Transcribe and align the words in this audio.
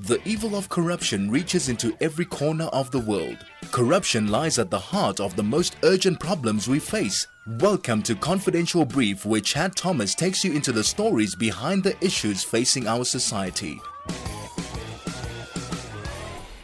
The 0.00 0.20
evil 0.24 0.54
of 0.54 0.68
corruption 0.68 1.28
reaches 1.28 1.68
into 1.68 1.92
every 2.00 2.24
corner 2.24 2.66
of 2.66 2.92
the 2.92 3.00
world. 3.00 3.38
Corruption 3.72 4.28
lies 4.28 4.56
at 4.60 4.70
the 4.70 4.78
heart 4.78 5.18
of 5.18 5.34
the 5.34 5.42
most 5.42 5.74
urgent 5.82 6.20
problems 6.20 6.68
we 6.68 6.78
face. 6.78 7.26
Welcome 7.58 8.04
to 8.04 8.14
Confidential 8.14 8.84
Brief, 8.84 9.26
where 9.26 9.40
Chad 9.40 9.74
Thomas 9.74 10.14
takes 10.14 10.44
you 10.44 10.52
into 10.52 10.70
the 10.70 10.84
stories 10.84 11.34
behind 11.34 11.82
the 11.82 11.96
issues 12.00 12.44
facing 12.44 12.86
our 12.86 13.04
society. 13.04 13.80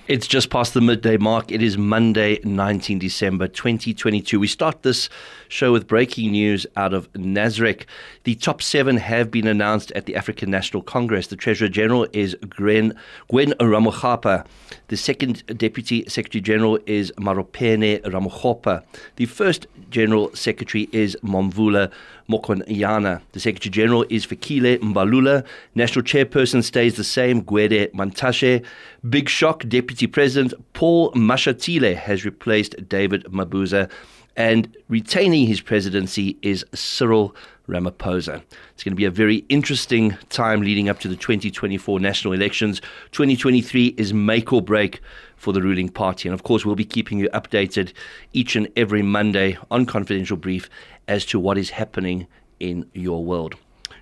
It's 0.07 0.27
just 0.27 0.51
past 0.51 0.75
the 0.75 0.83
midday 0.83 1.17
mark. 1.17 1.51
It 1.51 1.63
is 1.63 1.79
Monday, 1.79 2.39
19 2.45 2.99
December 2.99 3.49
2022. 3.49 4.39
We 4.39 4.47
start 4.47 4.83
this 4.83 5.09
show 5.49 5.73
with 5.73 5.87
breaking 5.89 6.33
news 6.33 6.67
out 6.77 6.93
of 6.93 7.11
Nasrec. 7.15 7.87
The 8.25 8.35
top 8.35 8.61
seven 8.61 8.99
have 8.99 9.31
been 9.31 9.47
announced 9.47 9.93
at 9.93 10.05
the 10.05 10.15
African 10.15 10.51
National 10.51 10.83
Congress. 10.83 11.29
The 11.29 11.37
Treasurer 11.37 11.71
General 11.71 12.07
is 12.13 12.37
Gwen, 12.51 12.93
Gwen. 13.29 13.55
The 13.59 14.45
second 14.93 15.47
Deputy 15.57 16.07
Secretary 16.07 16.43
General 16.43 16.79
is 16.85 17.11
Maropene 17.13 18.03
Ramokgopa. 18.03 18.85
The 19.17 19.25
first 19.25 19.67
General 19.89 20.31
Secretary 20.35 20.87
is 20.93 21.17
Nomvula 21.25 21.91
Mokonyane. 22.29 23.21
The 23.33 23.41
Secretary 23.41 23.71
General 23.71 24.05
is 24.11 24.27
Fikile 24.27 24.79
Mbalula. 24.79 25.45
National 25.75 26.05
Chairperson 26.05 26.63
stays 26.63 26.97
the 26.97 27.05
same, 27.05 27.43
Gwede 27.43 27.93
Mantashe. 27.93 28.65
Big 29.09 29.29
shock, 29.29 29.65
Deputy 29.69 30.07
President 30.07 30.55
Paul 30.73 31.13
Mashatile 31.13 31.95
has 31.95 32.25
replaced 32.25 32.89
David 32.89 33.25
Mabuza. 33.25 33.91
And 34.37 34.77
retaining 34.89 35.47
his 35.47 35.61
presidency 35.61 36.37
is 36.43 36.65
Cyril 36.75 37.37
Ramaphosa. 37.69 38.43
It's 38.73 38.83
going 38.83 38.93
to 38.93 38.97
be 38.97 39.05
a 39.05 39.11
very 39.11 39.45
interesting 39.49 40.17
time 40.29 40.61
leading 40.61 40.89
up 40.89 40.99
to 41.01 41.09
the 41.09 41.17
2024 41.17 42.01
national 42.01 42.35
elections. 42.35 42.81
2023 43.13 43.95
is 43.97 44.13
make 44.13 44.53
or 44.53 44.61
break 44.61 45.01
for 45.37 45.53
the 45.53 45.63
ruling 45.63 45.89
party. 45.89 46.29
And 46.29 46.35
of 46.35 46.43
course, 46.43 46.65
we'll 46.65 46.75
be 46.75 46.85
keeping 46.85 47.19
you 47.19 47.29
updated 47.31 47.93
each 48.33 48.57
and 48.57 48.69
every 48.77 49.03
Monday 49.03 49.57
on 49.71 49.87
Confidential 49.87 50.37
Brief 50.37 50.69
as 51.07 51.25
to 51.27 51.39
what 51.39 51.57
is 51.57 51.71
happening 51.71 52.27
in 52.59 52.91
your 52.93 53.25
world. 53.25 53.55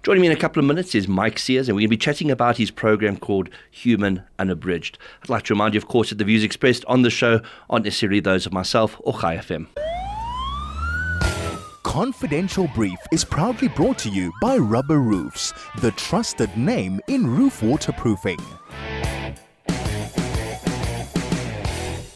Joining 0.03 0.23
me 0.23 0.27
in 0.27 0.33
a 0.33 0.37
couple 0.37 0.59
of 0.59 0.67
minutes 0.67 0.97
is 0.97 1.07
Mike 1.07 1.39
Sears, 1.39 1.69
and 1.69 1.77
we're 1.77 1.83
going 1.83 1.91
to 1.91 1.97
be 1.97 1.97
chatting 1.97 2.31
about 2.31 2.57
his 2.57 2.73
program 2.73 3.17
called 3.17 3.49
Human 3.71 4.25
Unabridged. 4.37 4.99
I'd 5.23 5.29
like 5.29 5.45
to 5.45 5.55
remind 5.55 5.75
you, 5.75 5.79
of 5.79 5.87
course, 5.87 6.09
that 6.09 6.19
the 6.19 6.25
views 6.25 6.43
expressed 6.43 6.85
on 6.87 7.03
the 7.03 7.11
show 7.11 7.41
aren't 7.71 7.85
necessarily 7.85 8.19
those 8.19 8.45
of 8.45 8.53
myself 8.53 8.97
or 9.05 9.13
Chai 9.21 9.37
FM. 9.37 9.69
Confidential 11.93 12.69
Brief 12.69 12.99
is 13.13 13.23
proudly 13.23 13.69
brought 13.69 13.99
to 13.99 14.09
you 14.09 14.33
by 14.41 14.57
Rubber 14.57 14.99
Roofs, 14.99 15.53
the 15.83 15.91
trusted 15.91 16.57
name 16.57 17.03
in 17.07 17.27
roof 17.27 17.63
waterproofing. 17.63 18.39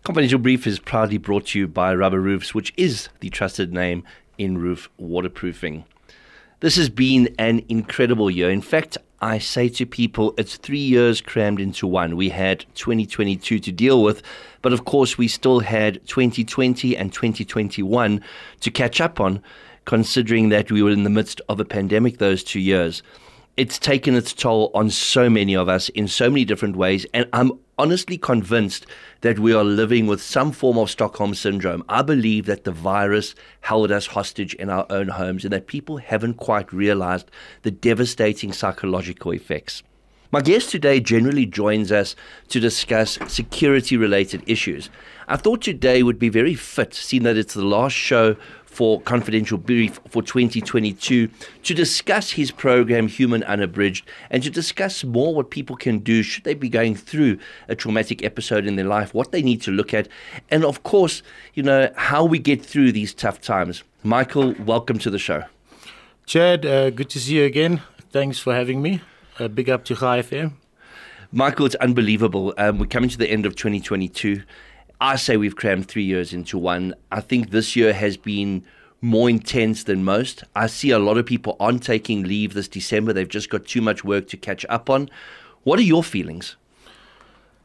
Confidential 0.02 0.38
Brief 0.38 0.66
is 0.66 0.78
proudly 0.78 1.18
brought 1.18 1.48
to 1.48 1.58
you 1.58 1.68
by 1.68 1.94
Rubber 1.94 2.22
Roofs, 2.22 2.54
which 2.54 2.72
is 2.78 3.10
the 3.20 3.28
trusted 3.28 3.74
name 3.74 4.02
in 4.38 4.56
roof 4.56 4.88
waterproofing. 4.96 5.84
This 6.60 6.76
has 6.76 6.88
been 6.88 7.34
an 7.38 7.62
incredible 7.68 8.30
year. 8.30 8.50
In 8.50 8.62
fact, 8.62 8.96
I 9.20 9.38
say 9.38 9.68
to 9.68 9.84
people, 9.84 10.32
it's 10.38 10.56
three 10.56 10.78
years 10.78 11.20
crammed 11.20 11.60
into 11.60 11.86
one. 11.86 12.16
We 12.16 12.30
had 12.30 12.64
2022 12.76 13.58
to 13.58 13.72
deal 13.72 14.02
with, 14.02 14.22
but 14.66 14.72
of 14.72 14.84
course, 14.84 15.16
we 15.16 15.28
still 15.28 15.60
had 15.60 16.04
2020 16.08 16.96
and 16.96 17.12
2021 17.12 18.20
to 18.58 18.70
catch 18.72 19.00
up 19.00 19.20
on, 19.20 19.40
considering 19.84 20.48
that 20.48 20.72
we 20.72 20.82
were 20.82 20.90
in 20.90 21.04
the 21.04 21.08
midst 21.08 21.40
of 21.48 21.60
a 21.60 21.64
pandemic 21.64 22.18
those 22.18 22.42
two 22.42 22.58
years. 22.58 23.00
It's 23.56 23.78
taken 23.78 24.16
its 24.16 24.32
toll 24.32 24.72
on 24.74 24.90
so 24.90 25.30
many 25.30 25.54
of 25.54 25.68
us 25.68 25.88
in 25.90 26.08
so 26.08 26.28
many 26.28 26.44
different 26.44 26.74
ways, 26.74 27.06
and 27.14 27.28
I'm 27.32 27.52
honestly 27.78 28.18
convinced 28.18 28.86
that 29.20 29.38
we 29.38 29.54
are 29.54 29.62
living 29.62 30.08
with 30.08 30.20
some 30.20 30.50
form 30.50 30.78
of 30.78 30.90
Stockholm 30.90 31.36
syndrome. 31.36 31.84
I 31.88 32.02
believe 32.02 32.46
that 32.46 32.64
the 32.64 32.72
virus 32.72 33.36
held 33.60 33.92
us 33.92 34.08
hostage 34.08 34.54
in 34.54 34.68
our 34.68 34.84
own 34.90 35.06
homes 35.06 35.44
and 35.44 35.52
that 35.52 35.68
people 35.68 35.98
haven't 35.98 36.38
quite 36.38 36.72
realized 36.72 37.30
the 37.62 37.70
devastating 37.70 38.52
psychological 38.52 39.30
effects. 39.30 39.84
My 40.32 40.40
guest 40.40 40.70
today 40.70 40.98
generally 40.98 41.46
joins 41.46 41.92
us 41.92 42.16
to 42.48 42.58
discuss 42.58 43.16
security 43.28 43.96
related 43.96 44.42
issues. 44.46 44.90
I 45.28 45.36
thought 45.36 45.62
today 45.62 46.02
would 46.02 46.18
be 46.18 46.28
very 46.28 46.54
fit, 46.54 46.94
seeing 46.94 47.22
that 47.22 47.36
it's 47.36 47.54
the 47.54 47.64
last 47.64 47.92
show 47.92 48.36
for 48.64 49.00
Confidential 49.00 49.56
Brief 49.56 50.00
for 50.08 50.22
2022 50.22 51.28
to 51.62 51.74
discuss 51.74 52.32
his 52.32 52.50
program 52.50 53.06
Human 53.06 53.44
Unabridged 53.44 54.06
and 54.28 54.42
to 54.42 54.50
discuss 54.50 55.04
more 55.04 55.32
what 55.32 55.50
people 55.50 55.76
can 55.76 56.00
do 56.00 56.24
should 56.24 56.44
they 56.44 56.54
be 56.54 56.68
going 56.68 56.96
through 56.96 57.38
a 57.68 57.76
traumatic 57.76 58.24
episode 58.24 58.66
in 58.66 58.74
their 58.74 58.84
life, 58.84 59.14
what 59.14 59.30
they 59.30 59.42
need 59.42 59.62
to 59.62 59.70
look 59.70 59.94
at, 59.94 60.08
and 60.50 60.64
of 60.64 60.82
course, 60.82 61.22
you 61.54 61.62
know, 61.62 61.90
how 61.96 62.24
we 62.24 62.40
get 62.40 62.64
through 62.64 62.90
these 62.90 63.14
tough 63.14 63.40
times. 63.40 63.84
Michael, 64.02 64.54
welcome 64.64 64.98
to 64.98 65.08
the 65.08 65.18
show. 65.18 65.44
Chad, 66.26 66.66
uh, 66.66 66.90
good 66.90 67.08
to 67.10 67.20
see 67.20 67.36
you 67.36 67.44
again. 67.44 67.80
Thanks 68.10 68.40
for 68.40 68.52
having 68.52 68.82
me. 68.82 69.00
Uh, 69.38 69.48
big 69.48 69.68
up 69.68 69.84
to 69.84 69.94
Chai 69.94 70.22
FM. 70.22 70.52
Michael, 71.30 71.66
it's 71.66 71.74
unbelievable. 71.76 72.54
Um, 72.56 72.78
we're 72.78 72.86
coming 72.86 73.10
to 73.10 73.18
the 73.18 73.28
end 73.28 73.44
of 73.44 73.54
2022. 73.54 74.42
I 74.98 75.16
say 75.16 75.36
we've 75.36 75.56
crammed 75.56 75.88
three 75.88 76.04
years 76.04 76.32
into 76.32 76.56
one. 76.56 76.94
I 77.12 77.20
think 77.20 77.50
this 77.50 77.76
year 77.76 77.92
has 77.92 78.16
been 78.16 78.64
more 79.02 79.28
intense 79.28 79.84
than 79.84 80.04
most. 80.04 80.42
I 80.54 80.68
see 80.68 80.90
a 80.90 80.98
lot 80.98 81.18
of 81.18 81.26
people 81.26 81.56
on 81.60 81.80
taking 81.80 82.22
leave 82.22 82.54
this 82.54 82.66
December. 82.66 83.12
They've 83.12 83.28
just 83.28 83.50
got 83.50 83.66
too 83.66 83.82
much 83.82 84.04
work 84.04 84.26
to 84.28 84.38
catch 84.38 84.64
up 84.70 84.88
on. 84.88 85.10
What 85.64 85.78
are 85.78 85.82
your 85.82 86.02
feelings? 86.02 86.56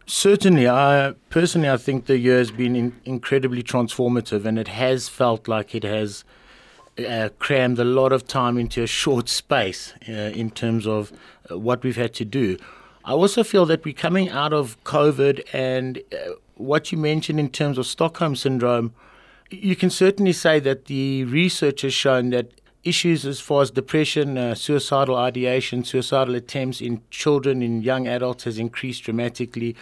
Certainly, 0.06 0.68
I 0.68 1.14
personally 1.30 1.70
I 1.70 1.78
think 1.78 2.08
the 2.08 2.18
year 2.18 2.40
has 2.40 2.52
been 2.52 2.76
in, 2.76 3.00
incredibly 3.06 3.64
transformative, 3.64 4.44
and 4.44 4.60
it 4.60 4.68
has 4.68 5.08
felt 5.08 5.48
like 5.48 5.74
it 5.74 5.84
has 5.84 6.26
uh, 6.98 7.30
crammed 7.40 7.80
a 7.80 7.84
lot 7.84 8.12
of 8.12 8.28
time 8.28 8.58
into 8.58 8.84
a 8.84 8.88
short 8.88 9.30
space 9.30 9.94
uh, 10.08 10.12
in 10.12 10.50
terms 10.52 10.86
of 10.86 11.12
uh, 11.50 11.58
what 11.58 11.84
we've 11.84 11.96
had 11.96 12.14
to 12.16 12.26
do. 12.26 12.58
I 13.04 13.14
also 13.14 13.44
feel 13.44 13.66
that 13.66 13.84
we're 13.84 13.94
coming 13.94 14.30
out 14.30 14.54
of 14.54 14.82
COVID 14.84 15.44
and 15.54 16.00
uh, 16.12 16.34
what 16.56 16.92
you 16.92 16.98
mentioned 16.98 17.40
in 17.40 17.50
terms 17.50 17.78
of 17.78 17.88
Stockholm 17.88 18.36
syndrome, 18.36 18.94
you 19.50 19.76
can 19.76 19.90
certainly 19.90 20.34
say 20.34 20.60
that 20.60 20.86
the 20.86 21.26
research 21.26 21.82
has 21.82 21.94
shown 21.94 22.30
that 22.30 22.62
issues 22.84 23.26
as 23.26 23.40
far 23.40 23.62
as 23.62 23.72
depression, 23.72 24.38
uh, 24.38 24.56
suicidal 24.56 25.16
ideation, 25.16 25.84
suicidal 25.84 26.36
attempts 26.36 26.82
in 26.82 27.02
children, 27.10 27.62
in 27.62 27.82
young 27.82 28.08
adults 28.08 28.46
has 28.46 28.58
increased 28.58 29.04
dramatically, 29.04 29.76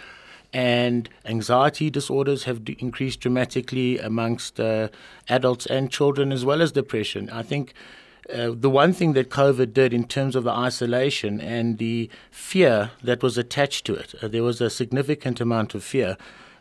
and 0.52 1.08
anxiety 1.24 1.90
disorders 1.90 2.44
have 2.44 2.64
d- 2.64 2.76
increased 2.78 3.20
dramatically 3.20 3.98
amongst 3.98 4.58
uh, 4.60 4.88
adults 5.28 5.66
and 5.66 5.90
children, 5.90 6.32
as 6.32 6.44
well 6.44 6.62
as 6.62 6.72
depression. 6.72 7.30
I 7.30 7.42
think. 7.42 7.74
Uh, 8.32 8.52
the 8.54 8.70
one 8.70 8.92
thing 8.92 9.12
that 9.14 9.28
COVID 9.28 9.72
did 9.72 9.92
in 9.92 10.04
terms 10.04 10.36
of 10.36 10.44
the 10.44 10.52
isolation 10.52 11.40
and 11.40 11.78
the 11.78 12.08
fear 12.30 12.92
that 13.02 13.24
was 13.24 13.36
attached 13.36 13.84
to 13.86 13.94
it, 13.94 14.14
uh, 14.22 14.28
there 14.28 14.44
was 14.44 14.60
a 14.60 14.70
significant 14.70 15.40
amount 15.40 15.74
of 15.74 15.82
fear 15.82 16.16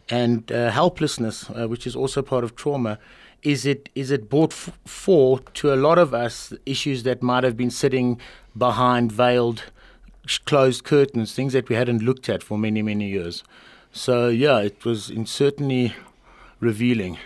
and 0.10 0.52
uh, 0.52 0.72
helplessness, 0.72 1.50
uh, 1.52 1.68
which 1.68 1.86
is 1.86 1.96
also 1.96 2.22
part 2.22 2.44
of 2.44 2.56
trauma, 2.56 2.98
is 3.44 3.66
it 3.66 3.90
is 3.96 4.12
it 4.12 4.30
brought 4.30 4.52
f- 4.52 4.78
forth 4.86 5.54
to 5.54 5.74
a 5.74 5.76
lot 5.76 5.98
of 5.98 6.14
us 6.14 6.52
issues 6.66 7.04
that 7.04 7.22
might 7.22 7.44
have 7.44 7.56
been 7.56 7.70
sitting 7.70 8.20
behind 8.58 9.12
veiled, 9.12 9.64
closed 10.46 10.84
curtains, 10.84 11.34
things 11.34 11.54
that 11.54 11.70
we 11.70 11.76
hadn't 11.76 12.02
looked 12.02 12.28
at 12.28 12.44
for 12.44 12.58
many 12.58 12.82
many 12.82 13.08
years. 13.08 13.44
So 13.92 14.30
yeah, 14.30 14.60
it 14.60 14.86
was 14.86 15.12
certainly 15.26 15.96
revealing. 16.60 17.18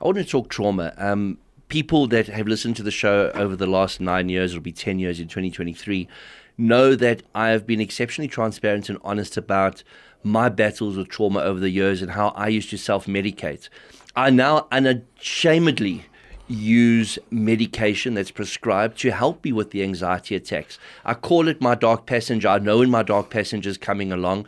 I 0.00 0.04
want 0.04 0.18
to 0.18 0.24
talk 0.24 0.48
trauma. 0.48 0.94
Um, 0.96 1.38
people 1.68 2.06
that 2.08 2.26
have 2.28 2.46
listened 2.46 2.76
to 2.76 2.82
the 2.82 2.90
show 2.90 3.30
over 3.34 3.56
the 3.56 3.66
last 3.66 4.00
nine 4.00 4.28
years, 4.28 4.52
it'll 4.52 4.62
be 4.62 4.72
ten 4.72 4.98
years 4.98 5.20
in 5.20 5.28
2023, 5.28 6.08
know 6.58 6.94
that 6.94 7.22
I 7.34 7.48
have 7.48 7.66
been 7.66 7.80
exceptionally 7.80 8.28
transparent 8.28 8.88
and 8.88 8.98
honest 9.04 9.36
about 9.36 9.82
my 10.22 10.48
battles 10.48 10.96
with 10.96 11.08
trauma 11.08 11.40
over 11.40 11.60
the 11.60 11.70
years 11.70 12.02
and 12.02 12.12
how 12.12 12.28
I 12.28 12.48
used 12.48 12.70
to 12.70 12.78
self 12.78 13.06
medicate. 13.06 13.68
I 14.14 14.30
now 14.30 14.66
unashamedly 14.72 16.06
use 16.48 17.18
medication 17.30 18.14
that's 18.14 18.30
prescribed 18.30 18.98
to 18.98 19.10
help 19.10 19.44
me 19.44 19.52
with 19.52 19.72
the 19.72 19.82
anxiety 19.82 20.34
attacks. 20.36 20.78
I 21.04 21.14
call 21.14 21.48
it 21.48 21.60
my 21.60 21.74
dark 21.74 22.06
passenger. 22.06 22.48
I 22.48 22.58
know 22.58 22.78
when 22.78 22.90
my 22.90 23.02
dark 23.02 23.30
passenger 23.30 23.68
is 23.68 23.76
coming 23.76 24.12
along. 24.12 24.46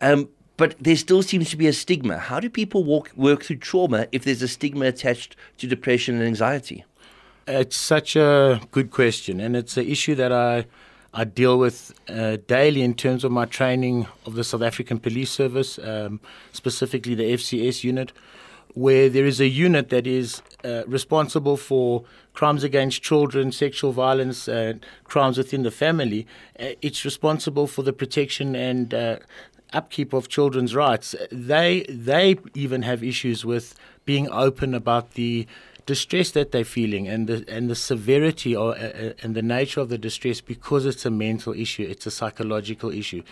Um, 0.00 0.28
but 0.56 0.74
there 0.80 0.96
still 0.96 1.22
seems 1.22 1.50
to 1.50 1.56
be 1.56 1.66
a 1.66 1.72
stigma. 1.72 2.18
How 2.18 2.40
do 2.40 2.48
people 2.48 2.84
walk, 2.84 3.12
work 3.16 3.44
through 3.44 3.56
trauma 3.56 4.06
if 4.12 4.24
there's 4.24 4.42
a 4.42 4.48
stigma 4.48 4.86
attached 4.86 5.36
to 5.58 5.66
depression 5.66 6.16
and 6.16 6.24
anxiety? 6.24 6.84
It's 7.46 7.76
such 7.76 8.16
a 8.16 8.60
good 8.72 8.90
question, 8.90 9.40
and 9.40 9.56
it's 9.56 9.76
an 9.76 9.86
issue 9.86 10.14
that 10.16 10.32
I 10.32 10.66
I 11.18 11.24
deal 11.24 11.58
with 11.58 11.94
uh, 12.10 12.36
daily 12.46 12.82
in 12.82 12.92
terms 12.92 13.24
of 13.24 13.32
my 13.32 13.46
training 13.46 14.06
of 14.26 14.34
the 14.34 14.44
South 14.44 14.60
African 14.60 14.98
Police 14.98 15.30
Service, 15.30 15.78
um, 15.78 16.20
specifically 16.52 17.14
the 17.14 17.32
FCS 17.32 17.82
unit, 17.82 18.12
where 18.74 19.08
there 19.08 19.24
is 19.24 19.40
a 19.40 19.48
unit 19.48 19.88
that 19.88 20.06
is 20.06 20.42
uh, 20.62 20.82
responsible 20.86 21.56
for 21.56 22.04
crimes 22.34 22.62
against 22.62 23.02
children, 23.02 23.50
sexual 23.50 23.92
violence, 23.92 24.46
uh, 24.46 24.74
crimes 25.04 25.38
within 25.38 25.62
the 25.62 25.70
family. 25.70 26.26
Uh, 26.60 26.72
it's 26.82 27.02
responsible 27.02 27.66
for 27.66 27.82
the 27.82 27.94
protection 27.94 28.54
and 28.54 28.92
uh, 28.92 29.16
upkeep 29.72 30.12
of 30.12 30.28
children's 30.28 30.74
rights, 30.74 31.14
they 31.30 31.84
they 31.88 32.36
even 32.54 32.82
have 32.82 33.02
issues 33.02 33.44
with 33.44 33.74
being 34.04 34.30
open 34.30 34.74
about 34.74 35.14
the 35.14 35.46
distress 35.86 36.32
that 36.32 36.50
they're 36.50 36.64
feeling 36.64 37.06
and 37.08 37.28
the 37.28 37.44
and 37.48 37.70
the 37.70 37.74
severity 37.74 38.54
or, 38.54 38.76
uh, 38.76 38.80
uh, 38.80 39.12
and 39.22 39.34
the 39.34 39.42
nature 39.42 39.80
of 39.80 39.88
the 39.88 39.98
distress 39.98 40.40
because 40.40 40.84
it's 40.84 41.06
a 41.06 41.10
mental 41.10 41.52
issue, 41.52 41.86
it's 41.88 42.06
a 42.06 42.10
psychological 42.10 42.90
issue. 42.90 43.22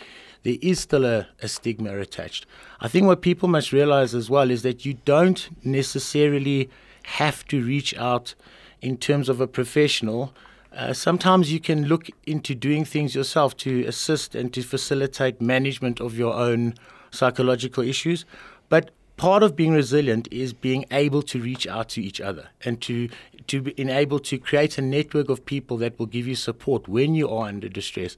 There 0.44 0.56
is 0.60 0.80
still 0.80 1.04
a, 1.04 1.26
a 1.40 1.48
stigma 1.48 1.98
attached. 1.98 2.46
I 2.80 2.88
think 2.88 3.06
what 3.06 3.22
people 3.22 3.48
must 3.48 3.72
realize 3.72 4.14
as 4.14 4.28
well 4.28 4.50
is 4.50 4.62
that 4.62 4.84
you 4.84 4.94
don't 5.04 5.48
necessarily 5.64 6.70
have 7.04 7.46
to 7.48 7.62
reach 7.62 7.94
out 7.96 8.34
in 8.80 8.96
terms 8.96 9.28
of 9.28 9.40
a 9.40 9.46
professional. 9.46 10.32
Uh, 10.74 10.92
sometimes 10.92 11.52
you 11.52 11.60
can 11.60 11.86
look 11.86 12.08
into 12.26 12.54
doing 12.54 12.84
things 12.84 13.14
yourself 13.14 13.56
to 13.56 13.84
assist 13.84 14.34
and 14.34 14.52
to 14.52 14.62
facilitate 14.62 15.40
management 15.40 16.00
of 16.00 16.18
your 16.18 16.34
own 16.34 16.74
psychological 17.12 17.84
issues. 17.84 18.24
But 18.68 18.90
part 19.16 19.44
of 19.44 19.54
being 19.54 19.72
resilient 19.72 20.26
is 20.32 20.52
being 20.52 20.84
able 20.90 21.22
to 21.22 21.40
reach 21.40 21.66
out 21.66 21.90
to 21.90 22.02
each 22.02 22.20
other 22.20 22.48
and 22.64 22.80
to 22.82 23.08
to 23.46 23.60
be 23.60 23.78
able 23.78 24.18
to 24.18 24.38
create 24.38 24.78
a 24.78 24.82
network 24.82 25.28
of 25.28 25.44
people 25.44 25.76
that 25.76 25.98
will 25.98 26.06
give 26.06 26.26
you 26.26 26.34
support 26.34 26.88
when 26.88 27.14
you 27.14 27.28
are 27.28 27.46
under 27.48 27.68
distress. 27.68 28.16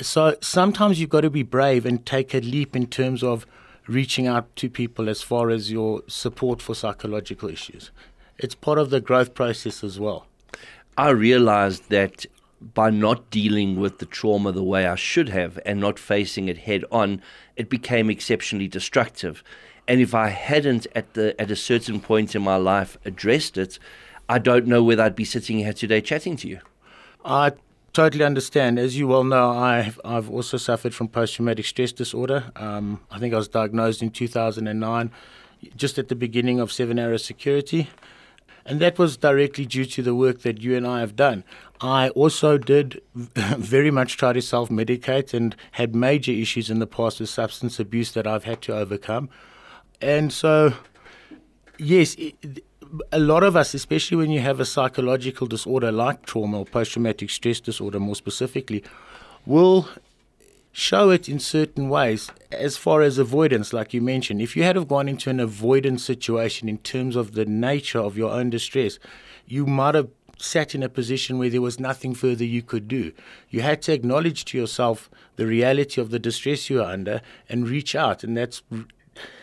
So 0.00 0.36
sometimes 0.40 1.00
you've 1.00 1.10
got 1.10 1.20
to 1.20 1.30
be 1.30 1.44
brave 1.44 1.86
and 1.86 2.04
take 2.04 2.34
a 2.34 2.40
leap 2.40 2.74
in 2.74 2.88
terms 2.88 3.22
of 3.22 3.46
reaching 3.86 4.26
out 4.26 4.54
to 4.56 4.68
people 4.68 5.08
as 5.08 5.22
far 5.22 5.50
as 5.50 5.70
your 5.70 6.02
support 6.08 6.60
for 6.60 6.74
psychological 6.74 7.48
issues. 7.48 7.92
It's 8.36 8.56
part 8.56 8.78
of 8.78 8.90
the 8.90 9.00
growth 9.00 9.32
process 9.32 9.84
as 9.84 9.98
well. 10.00 10.26
I 10.98 11.10
realized 11.10 11.90
that 11.90 12.26
by 12.74 12.90
not 12.90 13.30
dealing 13.30 13.78
with 13.78 13.98
the 13.98 14.06
trauma 14.06 14.50
the 14.50 14.64
way 14.64 14.84
I 14.84 14.96
should 14.96 15.28
have 15.28 15.56
and 15.64 15.78
not 15.78 15.96
facing 15.96 16.48
it 16.48 16.58
head 16.58 16.84
on, 16.90 17.22
it 17.54 17.70
became 17.70 18.10
exceptionally 18.10 18.66
destructive. 18.66 19.44
And 19.86 20.00
if 20.00 20.12
I 20.12 20.30
hadn't 20.30 20.88
at 20.96 21.14
the 21.14 21.40
at 21.40 21.52
a 21.52 21.56
certain 21.56 22.00
point 22.00 22.34
in 22.34 22.42
my 22.42 22.56
life 22.56 22.98
addressed 23.04 23.56
it, 23.56 23.78
I 24.28 24.40
don't 24.40 24.66
know 24.66 24.82
whether 24.82 25.04
I'd 25.04 25.14
be 25.14 25.24
sitting 25.24 25.58
here 25.58 25.72
today 25.72 26.00
chatting 26.00 26.36
to 26.38 26.48
you. 26.48 26.58
I 27.24 27.52
totally 27.92 28.24
understand. 28.24 28.80
As 28.80 28.98
you 28.98 29.06
well 29.06 29.22
know, 29.22 29.50
I've 29.50 30.00
I've 30.04 30.28
also 30.28 30.56
suffered 30.56 30.96
from 30.96 31.06
post 31.06 31.36
traumatic 31.36 31.64
stress 31.64 31.92
disorder. 31.92 32.50
Um, 32.56 33.00
I 33.08 33.20
think 33.20 33.32
I 33.32 33.36
was 33.36 33.46
diagnosed 33.46 34.02
in 34.02 34.10
2009, 34.10 35.12
just 35.76 35.96
at 35.96 36.08
the 36.08 36.16
beginning 36.16 36.58
of 36.58 36.72
Seven 36.72 36.98
Arrows 36.98 37.24
Security. 37.24 37.88
And 38.68 38.80
that 38.80 38.98
was 38.98 39.16
directly 39.16 39.64
due 39.64 39.86
to 39.86 40.02
the 40.02 40.14
work 40.14 40.42
that 40.42 40.60
you 40.60 40.76
and 40.76 40.86
I 40.86 41.00
have 41.00 41.16
done. 41.16 41.42
I 41.80 42.10
also 42.10 42.58
did 42.58 43.00
very 43.14 43.90
much 43.90 44.18
try 44.18 44.34
to 44.34 44.42
self 44.42 44.68
medicate 44.68 45.32
and 45.32 45.56
had 45.72 45.94
major 45.94 46.32
issues 46.32 46.68
in 46.68 46.78
the 46.78 46.86
past 46.86 47.18
with 47.18 47.30
substance 47.30 47.80
abuse 47.80 48.12
that 48.12 48.26
I've 48.26 48.44
had 48.44 48.60
to 48.62 48.76
overcome. 48.76 49.30
And 50.02 50.30
so, 50.30 50.74
yes, 51.78 52.14
it, 52.16 52.62
a 53.10 53.18
lot 53.18 53.42
of 53.42 53.56
us, 53.56 53.72
especially 53.72 54.18
when 54.18 54.30
you 54.30 54.40
have 54.40 54.60
a 54.60 54.66
psychological 54.66 55.46
disorder 55.46 55.90
like 55.90 56.26
trauma 56.26 56.58
or 56.58 56.66
post 56.66 56.92
traumatic 56.92 57.30
stress 57.30 57.60
disorder, 57.60 57.98
more 57.98 58.16
specifically, 58.16 58.84
will 59.46 59.88
show 60.72 61.08
it 61.08 61.26
in 61.26 61.38
certain 61.38 61.88
ways 61.88 62.30
as 62.50 62.76
far 62.76 63.02
as 63.02 63.18
avoidance, 63.18 63.72
like 63.72 63.92
you 63.92 64.00
mentioned. 64.00 64.40
If 64.40 64.56
you 64.56 64.62
had 64.62 64.76
have 64.76 64.88
gone 64.88 65.08
into 65.08 65.30
an 65.30 65.40
avoidance 65.40 66.04
situation 66.04 66.68
in 66.68 66.78
terms 66.78 67.16
of 67.16 67.32
the 67.32 67.44
nature 67.44 68.00
of 68.00 68.16
your 68.16 68.30
own 68.30 68.50
distress, 68.50 68.98
you 69.46 69.66
might 69.66 69.94
have 69.94 70.08
sat 70.38 70.74
in 70.74 70.82
a 70.82 70.88
position 70.88 71.38
where 71.38 71.50
there 71.50 71.60
was 71.60 71.80
nothing 71.80 72.14
further 72.14 72.44
you 72.44 72.62
could 72.62 72.88
do. 72.88 73.12
You 73.50 73.62
had 73.62 73.82
to 73.82 73.92
acknowledge 73.92 74.44
to 74.46 74.58
yourself 74.58 75.10
the 75.36 75.46
reality 75.46 76.00
of 76.00 76.10
the 76.10 76.18
distress 76.18 76.70
you 76.70 76.80
are 76.80 76.92
under 76.92 77.20
and 77.48 77.68
reach 77.68 77.94
out, 77.94 78.22
and 78.22 78.36
that's 78.36 78.62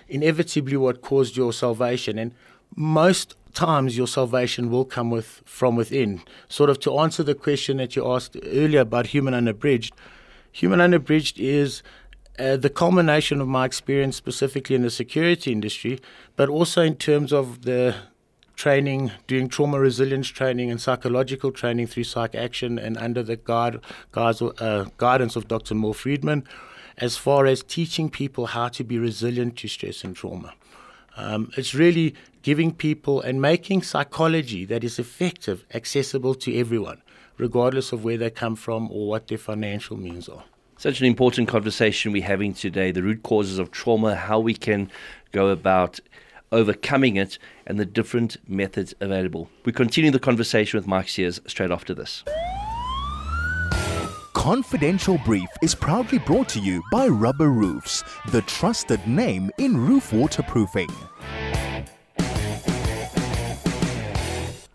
inevitably 0.07 0.78
what 0.78 1.02
caused 1.02 1.36
your 1.36 1.54
salvation. 1.54 2.18
And 2.18 2.34
most 2.75 3.36
times 3.54 3.98
your 3.98 4.07
salvation 4.07 4.69
will 4.69 4.86
come 4.86 5.10
with 5.10 5.42
from 5.46 5.75
within. 5.75 6.22
Sort 6.50 6.69
of 6.69 6.80
to 6.81 6.98
answer 7.00 7.24
the 7.24 7.36
question 7.36 7.78
that 7.78 7.96
you 7.96 8.10
asked 8.10 8.38
earlier 8.46 8.81
about 8.81 9.07
human 9.07 9.34
unabridged, 9.34 9.94
human 10.52 10.81
unabridged 10.81 11.40
is 11.40 11.84
uh, 12.37 12.57
the 12.57 12.69
culmination 12.69 13.41
of 13.41 13.47
my 13.47 13.65
experience 13.65 14.15
specifically 14.15 14.75
in 14.75 14.81
the 14.81 14.89
security 14.89 15.51
industry, 15.51 15.99
but 16.35 16.49
also 16.49 16.81
in 16.81 16.95
terms 16.95 17.31
of 17.31 17.63
the 17.63 17.95
training, 18.55 19.11
doing 19.27 19.49
trauma 19.49 19.79
resilience 19.79 20.27
training 20.27 20.71
and 20.71 20.81
psychological 20.81 21.51
training 21.51 21.87
through 21.87 22.03
Psych 22.03 22.35
Action 22.35 22.79
and 22.79 22.97
under 22.97 23.21
the 23.21 23.35
guide, 23.35 23.79
uh, 24.15 24.85
guidance 24.97 25.35
of 25.35 25.47
Dr. 25.47 25.75
Merle 25.75 25.93
Friedman 25.93 26.43
as 26.97 27.17
far 27.17 27.45
as 27.45 27.61
teaching 27.61 28.09
people 28.09 28.47
how 28.47 28.69
to 28.69 28.83
be 28.83 28.97
resilient 28.97 29.57
to 29.57 29.67
stress 29.67 30.03
and 30.03 30.15
trauma. 30.15 30.53
Um, 31.17 31.51
it's 31.57 31.73
really 31.73 32.15
giving 32.41 32.73
people 32.73 33.21
and 33.21 33.41
making 33.41 33.83
psychology 33.83 34.65
that 34.65 34.83
is 34.83 34.99
effective 34.99 35.65
accessible 35.73 36.35
to 36.35 36.57
everyone, 36.57 37.01
regardless 37.37 37.91
of 37.91 38.03
where 38.03 38.17
they 38.17 38.29
come 38.29 38.55
from 38.55 38.89
or 38.91 39.07
what 39.07 39.27
their 39.27 39.37
financial 39.37 39.97
means 39.97 40.29
are. 40.29 40.43
Such 40.77 41.00
an 41.00 41.06
important 41.06 41.48
conversation 41.48 42.12
we're 42.12 42.24
having 42.24 42.54
today 42.54 42.92
the 42.92 43.01
root 43.01 43.24
causes 43.24 43.60
of 43.60 43.72
trauma, 43.72 44.13
how 44.13 44.39
we 44.39 44.54
can 44.54 44.92
go 45.31 45.48
about 45.48 46.01
overcoming 46.51 47.16
it, 47.16 47.39
and 47.66 47.80
the 47.80 47.86
different 47.86 48.38
methods 48.48 48.94
available. 49.00 49.50
We 49.63 49.72
continue 49.72 50.12
the 50.12 50.19
conversation 50.19 50.77
with 50.77 50.86
Mike 50.86 51.07
Sears 51.07 51.39
straight 51.48 51.72
after 51.72 51.94
this. 51.94 52.24
Confidential 54.33 55.18
Brief 55.25 55.48
is 55.63 55.74
proudly 55.74 56.19
brought 56.19 56.50
to 56.50 56.60
you 56.60 56.83
by 56.92 57.07
Rubber 57.07 57.50
Roofs, 57.50 58.04
the 58.31 58.42
trusted 58.42 59.07
name 59.07 59.51
in 59.57 59.78
roof 59.78 60.12
waterproofing. 60.12 60.89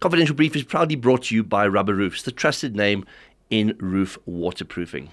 Confidential 0.00 0.34
Brief 0.34 0.56
is 0.56 0.64
proudly 0.64 0.96
brought 0.96 1.24
to 1.24 1.34
you 1.34 1.44
by 1.44 1.68
Rubber 1.68 1.94
Roofs, 1.94 2.22
the 2.22 2.32
trusted 2.32 2.74
name 2.74 3.04
in 3.50 3.76
roof 3.78 4.18
waterproofing. 4.24 5.10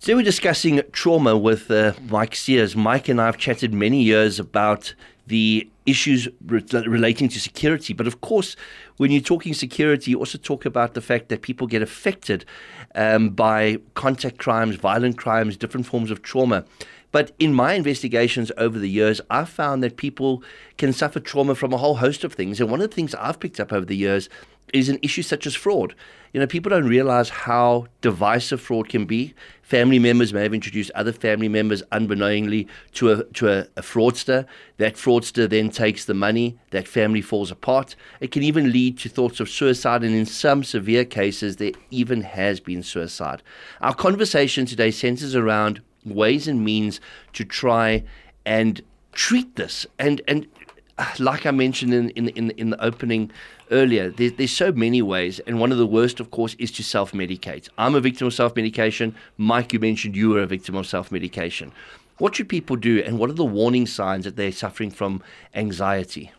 Today 0.00 0.14
we're 0.14 0.22
discussing 0.22 0.80
trauma 0.92 1.36
with 1.36 1.72
uh, 1.72 1.92
Mike 2.08 2.36
Sears. 2.36 2.76
Mike 2.76 3.08
and 3.08 3.20
I 3.20 3.26
have 3.26 3.36
chatted 3.36 3.74
many 3.74 4.00
years 4.00 4.38
about 4.38 4.94
the 5.26 5.68
issues 5.86 6.28
re- 6.46 6.64
relating 6.86 7.28
to 7.30 7.40
security. 7.40 7.92
But 7.92 8.06
of 8.06 8.20
course, 8.20 8.54
when 8.98 9.10
you're 9.10 9.20
talking 9.20 9.54
security, 9.54 10.12
you 10.12 10.18
also 10.20 10.38
talk 10.38 10.64
about 10.64 10.94
the 10.94 11.00
fact 11.00 11.30
that 11.30 11.42
people 11.42 11.66
get 11.66 11.82
affected 11.82 12.44
um, 12.94 13.30
by 13.30 13.78
contact 13.94 14.38
crimes, 14.38 14.76
violent 14.76 15.18
crimes, 15.18 15.56
different 15.56 15.84
forms 15.84 16.12
of 16.12 16.22
trauma. 16.22 16.64
But 17.10 17.32
in 17.40 17.52
my 17.52 17.72
investigations 17.72 18.52
over 18.56 18.78
the 18.78 18.88
years, 18.88 19.20
I've 19.30 19.48
found 19.48 19.82
that 19.82 19.96
people 19.96 20.44
can 20.76 20.92
suffer 20.92 21.18
trauma 21.18 21.56
from 21.56 21.72
a 21.72 21.76
whole 21.76 21.96
host 21.96 22.22
of 22.22 22.34
things. 22.34 22.60
And 22.60 22.70
one 22.70 22.80
of 22.80 22.88
the 22.88 22.94
things 22.94 23.16
I've 23.16 23.40
picked 23.40 23.58
up 23.58 23.72
over 23.72 23.84
the 23.84 23.96
years 23.96 24.28
is 24.72 24.88
an 24.88 24.98
issue 25.02 25.22
such 25.22 25.46
as 25.46 25.54
fraud. 25.54 25.94
You 26.32 26.40
know, 26.40 26.46
people 26.46 26.70
don't 26.70 26.86
realize 26.86 27.30
how 27.30 27.86
divisive 28.00 28.60
fraud 28.60 28.88
can 28.88 29.06
be. 29.06 29.34
Family 29.62 29.98
members 29.98 30.32
may 30.32 30.42
have 30.42 30.52
introduced 30.52 30.90
other 30.94 31.12
family 31.12 31.48
members 31.48 31.82
unbeknowingly 31.90 32.68
to 32.92 33.12
a 33.12 33.24
to 33.24 33.48
a, 33.48 33.58
a, 33.76 33.82
fraudster. 33.82 34.46
That 34.76 34.94
fraudster 34.94 35.48
then 35.48 35.70
takes 35.70 36.04
the 36.04 36.14
money. 36.14 36.58
That 36.70 36.86
family 36.86 37.22
falls 37.22 37.50
apart. 37.50 37.96
It 38.20 38.30
can 38.30 38.42
even 38.42 38.72
lead 38.72 38.98
to 38.98 39.08
thoughts 39.08 39.40
of 39.40 39.48
suicide, 39.48 40.04
and 40.04 40.14
in 40.14 40.26
some 40.26 40.64
severe 40.64 41.04
cases, 41.04 41.56
there 41.56 41.72
even 41.90 42.22
has 42.22 42.60
been 42.60 42.82
suicide. 42.82 43.42
Our 43.80 43.94
conversation 43.94 44.66
today 44.66 44.90
centers 44.90 45.34
around 45.34 45.80
ways 46.04 46.46
and 46.46 46.64
means 46.64 47.00
to 47.34 47.44
try 47.44 48.04
and 48.44 48.82
treat 49.12 49.56
this 49.56 49.86
and 49.98 50.20
and 50.28 50.46
like 51.18 51.46
I 51.46 51.50
mentioned 51.50 51.94
in 51.94 52.10
in 52.10 52.28
in, 52.30 52.50
in 52.50 52.70
the 52.70 52.84
opening 52.84 53.30
earlier, 53.70 54.10
there, 54.10 54.30
there's 54.30 54.52
so 54.52 54.72
many 54.72 55.02
ways, 55.02 55.40
and 55.40 55.60
one 55.60 55.72
of 55.72 55.78
the 55.78 55.86
worst, 55.86 56.20
of 56.20 56.30
course, 56.30 56.54
is 56.58 56.70
to 56.72 56.82
self 56.82 57.12
medicate. 57.12 57.68
I'm 57.78 57.94
a 57.94 58.00
victim 58.00 58.26
of 58.26 58.34
self 58.34 58.56
medication. 58.56 59.14
Mike, 59.36 59.72
you 59.72 59.78
mentioned 59.78 60.16
you 60.16 60.30
were 60.30 60.42
a 60.42 60.46
victim 60.46 60.74
of 60.74 60.86
self 60.86 61.12
medication. 61.12 61.72
What 62.18 62.34
should 62.34 62.48
people 62.48 62.76
do, 62.76 63.02
and 63.04 63.18
what 63.18 63.30
are 63.30 63.34
the 63.34 63.44
warning 63.44 63.86
signs 63.86 64.24
that 64.24 64.36
they're 64.36 64.52
suffering 64.52 64.90
from 64.90 65.22
anxiety? 65.54 66.32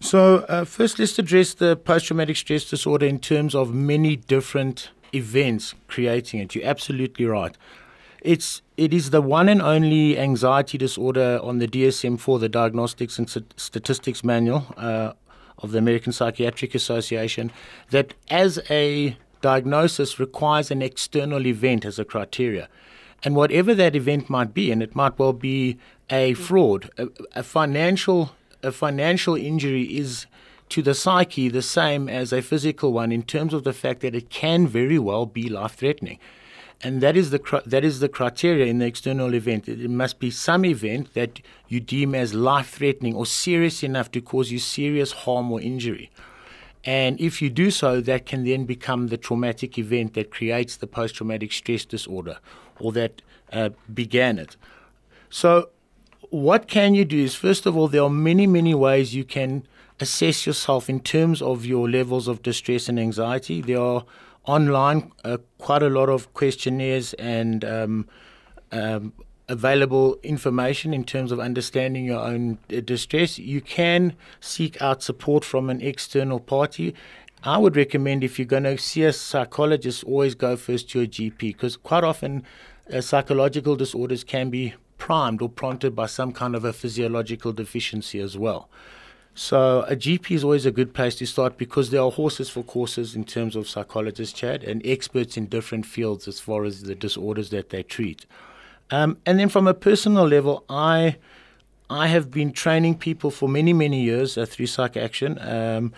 So, 0.00 0.38
uh, 0.48 0.64
first, 0.64 0.98
let's 0.98 1.18
address 1.18 1.54
the 1.54 1.76
post 1.76 2.06
traumatic 2.06 2.36
stress 2.36 2.68
disorder 2.68 3.06
in 3.06 3.20
terms 3.20 3.54
of 3.54 3.72
many 3.72 4.16
different 4.16 4.90
events 5.14 5.74
creating 5.86 6.40
it. 6.40 6.54
You're 6.54 6.66
absolutely 6.66 7.26
right. 7.26 7.56
It's 8.22 8.62
it 8.76 8.94
is 8.94 9.10
the 9.10 9.20
one 9.20 9.48
and 9.48 9.60
only 9.60 10.18
anxiety 10.18 10.78
disorder 10.78 11.40
on 11.42 11.58
the 11.58 11.66
DSM-4, 11.66 12.40
the 12.40 12.48
Diagnostics 12.48 13.18
and 13.18 13.28
Statistics 13.56 14.22
Manual 14.22 14.72
uh, 14.76 15.12
of 15.58 15.72
the 15.72 15.78
American 15.78 16.12
Psychiatric 16.12 16.74
Association, 16.74 17.50
that 17.90 18.14
as 18.30 18.60
a 18.70 19.16
diagnosis 19.40 20.20
requires 20.20 20.70
an 20.70 20.82
external 20.82 21.46
event 21.46 21.84
as 21.84 21.98
a 21.98 22.04
criteria. 22.04 22.68
And 23.24 23.34
whatever 23.34 23.74
that 23.74 23.96
event 23.96 24.30
might 24.30 24.54
be, 24.54 24.70
and 24.70 24.82
it 24.82 24.94
might 24.94 25.18
well 25.18 25.32
be 25.32 25.78
a 26.08 26.34
fraud, 26.34 26.90
a, 26.96 27.08
a 27.34 27.42
financial 27.42 28.32
a 28.62 28.70
financial 28.70 29.34
injury 29.34 29.82
is 29.82 30.26
to 30.68 30.82
the 30.82 30.94
psyche 30.94 31.48
the 31.48 31.62
same 31.62 32.08
as 32.08 32.32
a 32.32 32.40
physical 32.40 32.92
one 32.92 33.10
in 33.10 33.24
terms 33.24 33.52
of 33.52 33.64
the 33.64 33.72
fact 33.72 34.00
that 34.00 34.14
it 34.14 34.30
can 34.30 34.68
very 34.68 34.98
well 34.98 35.26
be 35.26 35.48
life 35.48 35.74
threatening. 35.74 36.20
And 36.82 37.00
that 37.00 37.16
is 37.16 37.30
the 37.30 37.62
that 37.64 37.84
is 37.84 38.00
the 38.00 38.08
criteria 38.08 38.66
in 38.66 38.78
the 38.78 38.86
external 38.86 39.34
event. 39.34 39.68
It 39.68 39.88
must 39.88 40.18
be 40.18 40.30
some 40.30 40.64
event 40.64 41.14
that 41.14 41.40
you 41.68 41.80
deem 41.80 42.14
as 42.14 42.34
life-threatening 42.34 43.14
or 43.14 43.24
serious 43.24 43.82
enough 43.82 44.10
to 44.12 44.20
cause 44.20 44.50
you 44.50 44.58
serious 44.58 45.12
harm 45.12 45.52
or 45.52 45.60
injury. 45.60 46.10
And 46.84 47.20
if 47.20 47.40
you 47.40 47.48
do 47.48 47.70
so, 47.70 48.00
that 48.00 48.26
can 48.26 48.44
then 48.44 48.64
become 48.64 49.06
the 49.06 49.16
traumatic 49.16 49.78
event 49.78 50.14
that 50.14 50.32
creates 50.32 50.76
the 50.76 50.88
post-traumatic 50.88 51.52
stress 51.52 51.84
disorder, 51.84 52.38
or 52.80 52.90
that 52.92 53.22
uh, 53.52 53.70
began 53.92 54.40
it. 54.40 54.56
So, 55.30 55.68
what 56.30 56.66
can 56.66 56.94
you 56.94 57.04
do 57.04 57.18
is 57.18 57.36
first 57.36 57.66
of 57.66 57.76
all, 57.76 57.86
there 57.86 58.02
are 58.02 58.10
many 58.10 58.46
many 58.46 58.74
ways 58.74 59.14
you 59.14 59.24
can 59.24 59.66
assess 60.00 60.46
yourself 60.46 60.90
in 60.90 60.98
terms 60.98 61.40
of 61.40 61.64
your 61.64 61.88
levels 61.88 62.26
of 62.26 62.42
distress 62.42 62.88
and 62.88 62.98
anxiety. 62.98 63.60
There 63.60 63.80
are 63.80 64.04
online 64.44 65.12
uh, 65.24 65.38
quite 65.58 65.82
a 65.82 65.88
lot 65.88 66.08
of 66.08 66.32
questionnaires 66.34 67.14
and 67.14 67.64
um, 67.64 68.08
um, 68.72 69.12
available 69.48 70.18
information 70.22 70.94
in 70.94 71.04
terms 71.04 71.30
of 71.30 71.38
understanding 71.38 72.04
your 72.04 72.20
own 72.20 72.58
uh, 72.72 72.80
distress. 72.80 73.38
You 73.38 73.60
can 73.60 74.14
seek 74.40 74.80
out 74.80 75.02
support 75.02 75.44
from 75.44 75.70
an 75.70 75.80
external 75.80 76.40
party. 76.40 76.94
I 77.44 77.58
would 77.58 77.76
recommend 77.76 78.22
if 78.22 78.38
you're 78.38 78.46
going 78.46 78.64
to 78.64 78.78
see 78.78 79.02
a 79.04 79.12
psychologist, 79.12 80.04
always 80.04 80.34
go 80.34 80.56
first 80.56 80.88
to 80.90 81.00
a 81.00 81.06
GP 81.06 81.38
because 81.38 81.76
quite 81.76 82.04
often 82.04 82.44
uh, 82.92 83.00
psychological 83.00 83.76
disorders 83.76 84.24
can 84.24 84.48
be 84.48 84.74
primed 84.96 85.42
or 85.42 85.48
prompted 85.48 85.96
by 85.96 86.06
some 86.06 86.32
kind 86.32 86.54
of 86.54 86.64
a 86.64 86.72
physiological 86.72 87.52
deficiency 87.52 88.20
as 88.20 88.38
well. 88.38 88.68
So 89.34 89.82
a 89.88 89.96
GP 89.96 90.30
is 90.32 90.44
always 90.44 90.66
a 90.66 90.70
good 90.70 90.92
place 90.92 91.14
to 91.16 91.26
start 91.26 91.56
because 91.56 91.90
there 91.90 92.02
are 92.02 92.10
horses 92.10 92.50
for 92.50 92.62
courses 92.62 93.16
in 93.16 93.24
terms 93.24 93.56
of 93.56 93.66
psychologists, 93.66 94.38
Chad, 94.38 94.62
and 94.62 94.82
experts 94.84 95.36
in 95.38 95.46
different 95.46 95.86
fields 95.86 96.28
as 96.28 96.38
far 96.38 96.64
as 96.64 96.82
the 96.82 96.94
disorders 96.94 97.48
that 97.50 97.70
they 97.70 97.82
treat. 97.82 98.26
Um, 98.90 99.16
and 99.24 99.38
then 99.38 99.48
from 99.48 99.66
a 99.66 99.74
personal 99.74 100.26
level, 100.26 100.64
I 100.68 101.16
I 101.88 102.08
have 102.08 102.30
been 102.30 102.52
training 102.52 102.98
people 102.98 103.30
for 103.30 103.48
many 103.48 103.72
many 103.72 104.02
years 104.02 104.36
uh, 104.36 104.44
through 104.44 104.66
Psych 104.66 104.96
Action. 104.96 105.38
Um, 105.38 105.92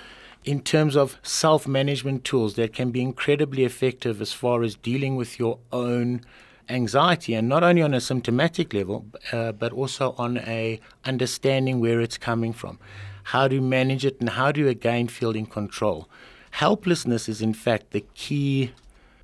in 0.44 0.60
terms 0.60 0.94
of 0.94 1.18
self 1.22 1.66
management 1.66 2.22
tools 2.22 2.54
that 2.54 2.74
can 2.74 2.90
be 2.90 3.00
incredibly 3.00 3.64
effective 3.64 4.20
as 4.20 4.32
far 4.32 4.62
as 4.62 4.76
dealing 4.76 5.16
with 5.16 5.38
your 5.38 5.58
own 5.72 6.20
anxiety, 6.68 7.34
and 7.34 7.48
not 7.48 7.64
only 7.64 7.82
on 7.82 7.94
a 7.94 8.00
symptomatic 8.00 8.72
level, 8.74 9.06
uh, 9.32 9.52
but 9.52 9.72
also 9.72 10.14
on 10.18 10.38
a 10.38 10.78
understanding 11.04 11.80
where 11.80 12.00
it's 12.00 12.18
coming 12.18 12.52
from 12.52 12.78
how 13.24 13.48
to 13.48 13.60
manage 13.60 14.04
it, 14.04 14.20
and 14.20 14.30
how 14.30 14.52
do 14.52 14.60
you 14.60 14.68
again 14.68 15.08
feel 15.08 15.32
in 15.32 15.46
control. 15.46 16.08
Helplessness 16.52 17.28
is, 17.28 17.42
in 17.42 17.54
fact, 17.54 17.90
the 17.90 18.04
key 18.14 18.72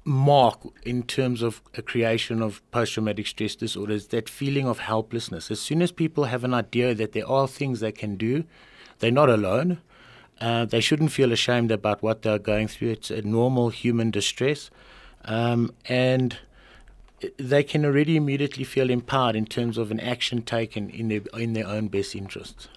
mark 0.05 0.59
in 0.83 1.03
terms 1.03 1.43
of 1.43 1.63
a 1.77 1.83
creation 1.83 2.43
of 2.43 2.63
post 2.71 2.95
traumatic 2.95 3.27
stress 3.27 3.55
disorders 3.55 4.09
that 4.09 4.29
feeling 4.29 4.67
of 4.67 4.79
helplessness. 4.81 5.51
As 5.51 5.61
soon 5.61 5.83
as 5.83 5.93
people 5.93 6.25
have 6.25 6.43
an 6.43 6.55
idea 6.55 6.95
that 6.95 7.13
there 7.13 7.29
are 7.29 7.47
things 7.47 7.81
they 7.81 7.93
can 7.93 8.17
do, 8.17 8.45
they're 8.99 9.11
not 9.11 9.29
alone. 9.29 9.79
Uh, 10.41 10.65
they 10.65 10.81
shouldn't 10.81 11.13
feel 11.13 11.33
ashamed 11.33 11.71
about 11.71 12.03
what 12.03 12.23
they're 12.23 12.39
going 12.39 12.67
through. 12.67 12.91
It's 12.91 13.11
a 13.11 13.23
normal 13.23 13.69
human 13.69 14.11
distress. 14.11 14.71
Um, 15.27 15.75
and 15.85 16.39
they 17.37 17.63
can 17.63 17.85
already 17.85 18.17
immediately 18.17 18.65
feel 18.65 18.89
empowered 18.89 19.37
in 19.37 19.45
terms 19.45 19.77
of 19.77 19.91
an 19.91 20.01
action 20.01 20.41
taken 20.43 20.89
in 20.89 21.09
their, 21.09 21.21
in 21.35 21.53
their 21.53 21.67
own 21.67 21.89
best 21.89 22.17
interests. 22.17 22.69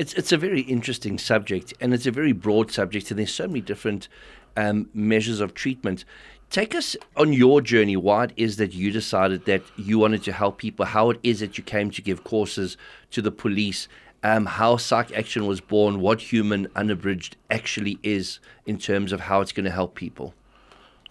It's 0.00 0.14
it's 0.14 0.32
a 0.32 0.38
very 0.38 0.62
interesting 0.62 1.18
subject, 1.18 1.74
and 1.78 1.92
it's 1.92 2.06
a 2.06 2.10
very 2.10 2.32
broad 2.32 2.72
subject, 2.72 3.10
and 3.10 3.18
there's 3.18 3.34
so 3.34 3.46
many 3.46 3.60
different 3.60 4.08
um, 4.56 4.88
measures 4.94 5.40
of 5.40 5.52
treatment. 5.52 6.06
Take 6.48 6.74
us 6.74 6.96
on 7.16 7.34
your 7.34 7.60
journey. 7.60 7.96
Why 7.96 8.24
it 8.24 8.32
is 8.34 8.56
that 8.56 8.72
you 8.72 8.90
decided 8.92 9.44
that 9.44 9.62
you 9.76 9.98
wanted 9.98 10.22
to 10.22 10.32
help 10.32 10.56
people? 10.56 10.86
How 10.86 11.10
it 11.10 11.20
is 11.22 11.40
that 11.40 11.58
you 11.58 11.64
came 11.64 11.90
to 11.90 12.00
give 12.00 12.24
courses 12.24 12.78
to 13.10 13.20
the 13.20 13.30
police? 13.30 13.88
Um, 14.22 14.46
how 14.46 14.78
Psych 14.78 15.12
Action 15.12 15.46
was 15.46 15.60
born? 15.60 16.00
What 16.00 16.32
Human 16.32 16.68
Unabridged 16.74 17.36
actually 17.50 17.98
is 18.02 18.40
in 18.64 18.78
terms 18.78 19.12
of 19.12 19.20
how 19.20 19.42
it's 19.42 19.52
going 19.52 19.66
to 19.66 19.70
help 19.80 19.94
people? 19.94 20.32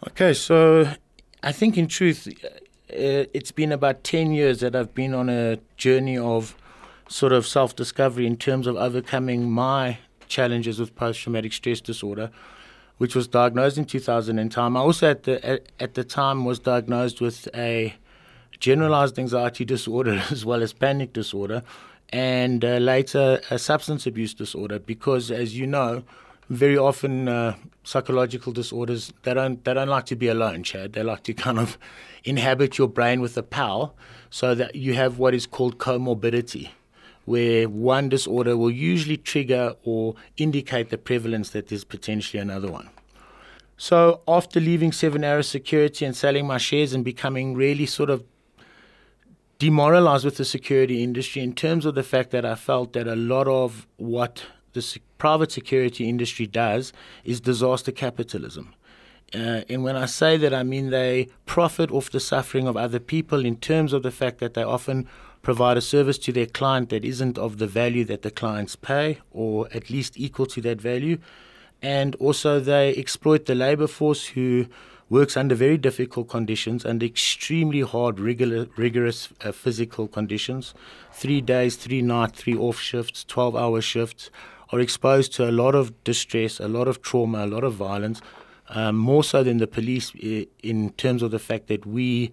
Okay, 0.07 0.33
so 0.33 0.91
I 1.43 1.51
think 1.51 1.77
in 1.77 1.87
truth, 1.87 2.27
uh, 2.27 3.37
it's 3.37 3.51
been 3.51 3.71
about 3.71 4.03
ten 4.03 4.31
years 4.31 4.61
that 4.61 4.75
I've 4.75 4.95
been 4.95 5.13
on 5.13 5.29
a 5.29 5.59
journey 5.77 6.17
of 6.17 6.55
sort 7.09 7.33
of 7.33 7.45
self 7.45 7.75
discovery 7.75 8.25
in 8.25 8.37
terms 8.37 8.67
of 8.67 8.77
overcoming 8.77 9.51
my 9.51 9.97
challenges 10.27 10.79
with 10.79 10.95
post 10.95 11.19
traumatic 11.19 11.51
stress 11.51 11.81
disorder, 11.81 12.29
which 12.97 13.15
was 13.15 13.27
diagnosed 13.27 13.77
in 13.77 13.85
2010. 13.85 14.77
I 14.77 14.79
also 14.79 15.09
at 15.09 15.23
the 15.23 15.43
at, 15.45 15.65
at 15.79 15.95
the 15.95 16.03
time 16.03 16.45
was 16.45 16.59
diagnosed 16.59 17.19
with 17.19 17.49
a 17.53 17.95
generalized 18.59 19.17
anxiety 19.17 19.65
disorder 19.65 20.23
as 20.31 20.45
well 20.45 20.61
as 20.63 20.71
panic 20.71 21.11
disorder, 21.11 21.63
and 22.09 22.63
uh, 22.63 22.77
later 22.77 23.41
a 23.49 23.59
substance 23.59 24.05
abuse 24.05 24.33
disorder. 24.33 24.79
Because 24.79 25.31
as 25.31 25.57
you 25.57 25.65
know, 25.65 26.03
very 26.49 26.77
often 26.77 27.27
uh, 27.27 27.55
psychological 27.83 28.53
disorders 28.53 29.11
they 29.23 29.33
don't 29.33 29.65
they 29.65 29.73
don't 29.73 29.89
like 29.89 30.05
to 30.05 30.15
be 30.15 30.27
alone, 30.27 30.61
Chad. 30.61 30.93
They 30.93 31.01
like 31.01 31.23
to 31.23 31.33
kind 31.33 31.57
of 31.57 31.79
inhabit 32.23 32.77
your 32.77 32.87
brain 32.87 33.19
with 33.19 33.35
a 33.35 33.43
pal, 33.43 33.95
so 34.29 34.53
that 34.53 34.75
you 34.75 34.93
have 34.93 35.17
what 35.17 35.33
is 35.33 35.47
called 35.47 35.79
comorbidity 35.79 36.69
where 37.29 37.69
one 37.69 38.09
disorder 38.09 38.57
will 38.57 38.71
usually 38.71 39.15
trigger 39.15 39.75
or 39.83 40.15
indicate 40.37 40.89
the 40.89 40.97
prevalence 40.97 41.51
that 41.51 41.67
there's 41.67 41.83
potentially 41.83 42.41
another 42.41 42.71
one. 42.71 42.89
So, 43.77 44.21
after 44.27 44.59
leaving 44.59 44.91
Seven 44.91 45.23
Arrows 45.23 45.47
Security 45.47 46.05
and 46.05 46.15
selling 46.15 46.47
my 46.47 46.57
shares 46.57 46.91
and 46.91 47.05
becoming 47.05 47.53
really 47.53 47.85
sort 47.85 48.09
of 48.09 48.23
demoralized 49.59 50.25
with 50.25 50.37
the 50.37 50.43
security 50.43 51.03
industry 51.03 51.43
in 51.43 51.53
terms 51.53 51.85
of 51.85 51.93
the 51.93 52.01
fact 52.01 52.31
that 52.31 52.45
I 52.45 52.55
felt 52.55 52.93
that 52.93 53.07
a 53.07 53.15
lot 53.15 53.47
of 53.47 53.85
what 53.97 54.45
the 54.73 54.99
private 55.19 55.51
security 55.51 56.09
industry 56.09 56.47
does 56.47 56.91
is 57.23 57.39
disaster 57.39 57.91
capitalism. 57.91 58.73
Uh, 59.35 59.61
and 59.69 59.83
when 59.83 59.95
I 59.95 60.07
say 60.07 60.35
that, 60.37 60.53
I 60.53 60.63
mean 60.63 60.89
they 60.89 61.27
profit 61.45 61.91
off 61.91 62.09
the 62.09 62.19
suffering 62.19 62.67
of 62.67 62.75
other 62.75 62.99
people 62.99 63.45
in 63.45 63.57
terms 63.57 63.93
of 63.93 64.01
the 64.01 64.11
fact 64.11 64.39
that 64.39 64.55
they 64.55 64.63
often 64.63 65.07
provide 65.41 65.77
a 65.77 65.81
service 65.81 66.17
to 66.19 66.31
their 66.31 66.45
client 66.45 66.89
that 66.89 67.05
isn't 67.05 67.37
of 67.37 67.57
the 67.57 67.67
value 67.67 68.05
that 68.05 68.21
the 68.21 68.31
clients 68.31 68.75
pay 68.75 69.19
or 69.31 69.67
at 69.73 69.89
least 69.89 70.17
equal 70.17 70.45
to 70.45 70.61
that 70.61 70.81
value. 70.81 71.17
And 71.81 72.15
also, 72.15 72.59
they 72.59 72.93
exploit 72.95 73.45
the 73.45 73.55
labor 73.55 73.87
force 73.87 74.27
who 74.27 74.67
works 75.09 75.35
under 75.35 75.55
very 75.55 75.77
difficult 75.77 76.29
conditions, 76.29 76.85
and 76.85 77.01
extremely 77.01 77.81
hard, 77.81 78.19
regular, 78.19 78.67
rigorous 78.77 79.29
uh, 79.41 79.51
physical 79.51 80.07
conditions 80.07 80.73
three 81.11 81.41
days, 81.41 81.75
three 81.75 82.01
nights, 82.01 82.39
three 82.39 82.55
off 82.55 82.79
shifts, 82.79 83.25
12 83.25 83.55
hour 83.55 83.81
shifts, 83.81 84.29
are 84.71 84.79
exposed 84.79 85.33
to 85.33 85.49
a 85.49 85.51
lot 85.51 85.73
of 85.73 86.03
distress, 86.03 86.59
a 86.59 86.67
lot 86.67 86.87
of 86.87 87.01
trauma, 87.01 87.45
a 87.45 87.47
lot 87.47 87.63
of 87.63 87.73
violence, 87.73 88.21
um, 88.69 88.95
more 88.95 89.23
so 89.23 89.43
than 89.43 89.57
the 89.57 89.67
police 89.67 90.13
in 90.61 90.91
terms 90.91 91.23
of 91.23 91.31
the 91.31 91.39
fact 91.39 91.67
that 91.67 91.85
we 91.85 92.31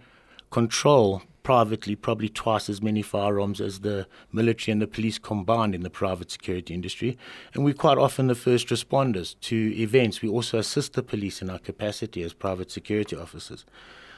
control 0.50 1.22
privately 1.46 1.94
probably 1.94 2.28
twice 2.28 2.68
as 2.68 2.82
many 2.82 3.00
firearms 3.00 3.60
as 3.60 3.78
the 3.82 4.04
military 4.32 4.72
and 4.72 4.82
the 4.82 4.86
police 4.88 5.16
combined 5.16 5.76
in 5.76 5.82
the 5.82 5.88
private 6.02 6.28
security 6.28 6.74
industry. 6.74 7.16
And 7.54 7.64
we're 7.64 7.72
quite 7.72 7.98
often 7.98 8.26
the 8.26 8.34
first 8.34 8.66
responders 8.66 9.36
to 9.42 9.56
events. 9.80 10.22
We 10.22 10.28
also 10.28 10.58
assist 10.58 10.94
the 10.94 11.04
police 11.04 11.40
in 11.40 11.48
our 11.48 11.60
capacity 11.60 12.24
as 12.24 12.32
private 12.32 12.72
security 12.72 13.14
officers. 13.14 13.64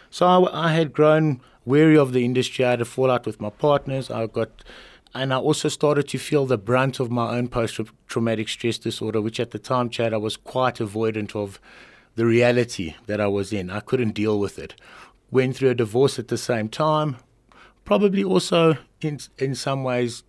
So 0.08 0.25
I, 0.26 0.68
I 0.68 0.73
had 0.73 0.94
grown 0.94 1.42
weary 1.66 1.99
of 1.99 2.14
the 2.14 2.25
industry. 2.25 2.64
I 2.64 2.70
had 2.70 2.80
a 2.80 2.87
fallout 2.87 3.26
with 3.26 3.42
my 3.42 3.50
partners. 3.50 4.11
I 4.11 4.26
got 4.26 4.64
and 5.14 5.35
I 5.35 5.37
also 5.37 5.68
started 5.68 6.08
to 6.08 6.18
feel 6.18 6.47
the 6.47 6.56
brunt 6.56 6.99
of 6.99 7.11
my 7.11 7.37
own 7.37 7.49
post 7.49 7.78
traumatic 8.06 8.49
stress 8.49 8.78
disorder, 8.78 9.20
which 9.20 9.38
at 9.38 9.50
the 9.50 9.58
time, 9.58 9.90
Chad, 9.90 10.14
I 10.14 10.16
was 10.16 10.38
quite 10.38 10.76
avoidant 10.76 11.37
of 11.37 11.61
the 12.14 12.25
reality 12.25 12.94
that 13.06 13.20
I 13.20 13.26
was 13.26 13.52
in. 13.52 13.68
I 13.68 13.80
couldn't 13.80 14.12
deal 14.12 14.40
with 14.40 14.58
it 14.58 14.75
went 15.30 15.56
through 15.56 15.70
a 15.70 15.75
divorce 15.75 16.18
at 16.18 16.28
the 16.28 16.38
same 16.38 16.68
time. 16.68 17.16
Probably 17.85 18.25
also, 18.25 18.76
in 19.00 19.18
in 19.38 19.54
some 19.54 19.85
ways, 19.85 20.23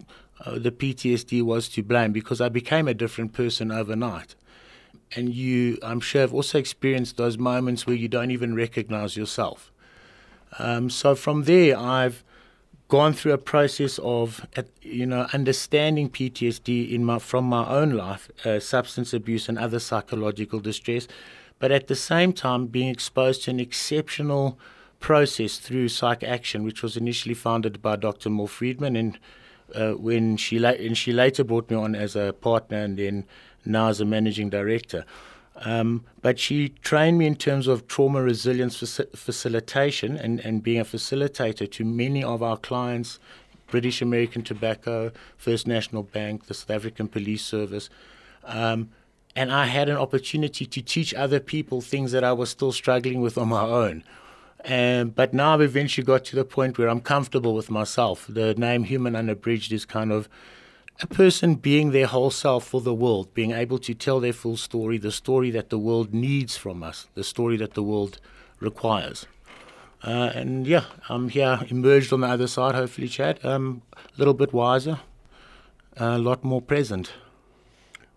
uh, 0.46 0.58
the 0.58 0.72
PTSD 0.72 1.41
was 1.41 1.68
to 1.70 1.84
blame 1.84 2.12
because 2.12 2.39
I 2.39 2.50
became 2.50 2.88
a 2.88 2.94
different 2.94 3.34
person 3.34 3.72
overnight. 3.72 4.36
And 5.15 5.34
you, 5.34 5.77
I'm 5.82 6.00
sure, 6.00 6.22
have 6.22 6.34
also 6.34 6.60
experienced 6.60 7.18
those 7.18 7.38
moments 7.38 7.88
where 7.88 7.96
you 7.96 8.08
don't 8.08 8.32
even 8.32 8.56
recognize 8.56 9.18
yourself. 9.18 9.72
Um, 10.58 10.89
so 10.89 11.15
from 11.15 11.44
there, 11.44 11.77
I've 11.77 12.24
gone 12.88 13.13
through 13.13 13.34
a 13.34 13.38
process 13.38 14.00
of, 14.00 14.46
you 14.82 15.06
know, 15.06 15.27
understanding 15.34 16.10
PTSD 16.10 16.91
in 16.91 17.06
my 17.06 17.20
from 17.20 17.46
my 17.46 17.68
own 17.68 17.91
life, 17.91 18.29
uh, 18.46 18.60
substance 18.60 19.13
abuse 19.13 19.48
and 19.50 19.60
other 19.60 19.79
psychological 19.79 20.60
distress, 20.60 21.08
but 21.60 21.72
at 21.72 21.88
the 21.88 21.96
same 21.96 22.34
time 22.34 22.68
being 22.68 22.89
exposed 22.89 23.44
to 23.44 23.51
an 23.51 23.60
exceptional 23.60 24.58
process 25.00 25.58
through 25.58 25.89
Psych 25.89 26.24
Action, 26.24 26.63
which 26.63 26.84
was 26.84 26.98
initially 26.98 27.36
founded 27.36 27.82
by 27.82 27.96
Dr. 27.96 28.29
Merle 28.29 28.48
Friedman, 28.48 28.96
and 28.96 29.20
uh, 29.75 29.91
when 29.91 30.38
she 30.38 30.60
la- 30.60 30.70
and 30.70 30.98
she 30.98 31.12
later 31.12 31.44
brought 31.44 31.70
me 31.70 31.75
on 31.75 31.96
as 31.96 32.15
a 32.15 32.34
partner, 32.34 32.77
and 32.77 32.98
then 32.98 33.25
now 33.65 33.88
as 33.88 34.01
a 34.01 34.06
managing 34.06 34.50
director. 34.50 35.06
Um, 35.62 36.06
but 36.22 36.39
she 36.39 36.70
trained 36.70 37.18
me 37.18 37.25
in 37.25 37.36
terms 37.36 37.68
of 37.68 37.88
trauma 37.88 38.22
resilience 38.22 38.82
faci- 38.82 39.15
facilitation 39.15 40.15
and, 40.15 40.39
and 40.39 40.63
being 40.63 40.79
a 40.79 40.86
facilitator 40.86 41.70
to 41.70 41.84
many 41.84 42.24
of 42.24 42.41
our 42.41 42.56
clients 42.56 43.20
British 43.68 44.01
American 44.01 44.41
Tobacco, 44.41 45.12
First 45.38 45.68
National 45.68 46.03
Bank, 46.03 46.48
the 46.48 46.53
South 46.53 46.72
African 46.72 47.08
Police 47.08 47.44
Service. 47.44 47.89
Um, 48.46 48.89
and 49.36 49.51
I 49.51 49.65
had 49.65 49.89
an 49.89 49.98
opportunity 49.98 50.65
to 50.65 50.82
teach 50.82 51.13
other 51.13 51.39
people 51.39 51.82
things 51.82 52.12
that 52.12 52.24
I 52.24 52.34
was 52.34 52.50
still 52.50 52.72
struggling 52.72 53.22
with 53.22 53.38
on 53.38 53.50
my 53.50 53.62
own. 53.62 54.03
Um, 54.66 55.10
but 55.10 55.34
now 55.34 55.54
I've 55.54 55.62
eventually 55.62 56.04
got 56.06 56.25
to 56.25 56.36
the 56.36 56.44
point 56.44 56.78
where 56.78 56.89
I'm 56.89 57.01
comfortable 57.01 57.54
with 57.54 57.72
myself. 57.72 58.25
The 58.28 58.54
name 58.56 58.84
Human 58.84 59.16
Unabridged 59.16 59.72
is 59.72 59.86
kind 59.86 60.12
of 60.12 60.28
a 61.01 61.08
person 61.08 61.56
being 61.56 61.92
their 61.92 62.08
whole 62.08 62.32
self 62.32 62.66
for 62.68 62.82
the 62.82 62.94
world, 62.94 63.34
being 63.34 63.51
able 63.51 63.78
to 63.80 63.94
tell 63.94 64.20
their 64.20 64.34
full 64.34 64.58
story, 64.58 64.98
the 64.98 65.12
story 65.12 65.50
that 65.51 65.70
the 65.70 65.80
world 65.80 66.13
needs 66.13 66.58
from 66.58 66.84
us, 66.84 67.08
the 67.16 67.24
story 67.24 67.56
that 67.58 67.74
the 67.74 67.84
world 67.84 68.20
requires. 68.60 69.25
Uh, 70.04 70.32
and 70.36 70.68
yeah, 70.68 70.86
I'm 71.08 71.30
here 71.30 71.60
emerged 71.70 72.12
on 72.12 72.22
the 72.22 72.28
other 72.28 72.48
side, 72.48 72.75
hopefully, 72.75 73.08
Chad. 73.08 73.44
Um, 73.46 73.82
a 73.96 74.18
little 74.18 74.34
bit 74.34 74.51
wiser, 74.51 75.00
a 75.96 76.18
lot 76.18 76.44
more 76.44 76.62
present. 76.62 77.13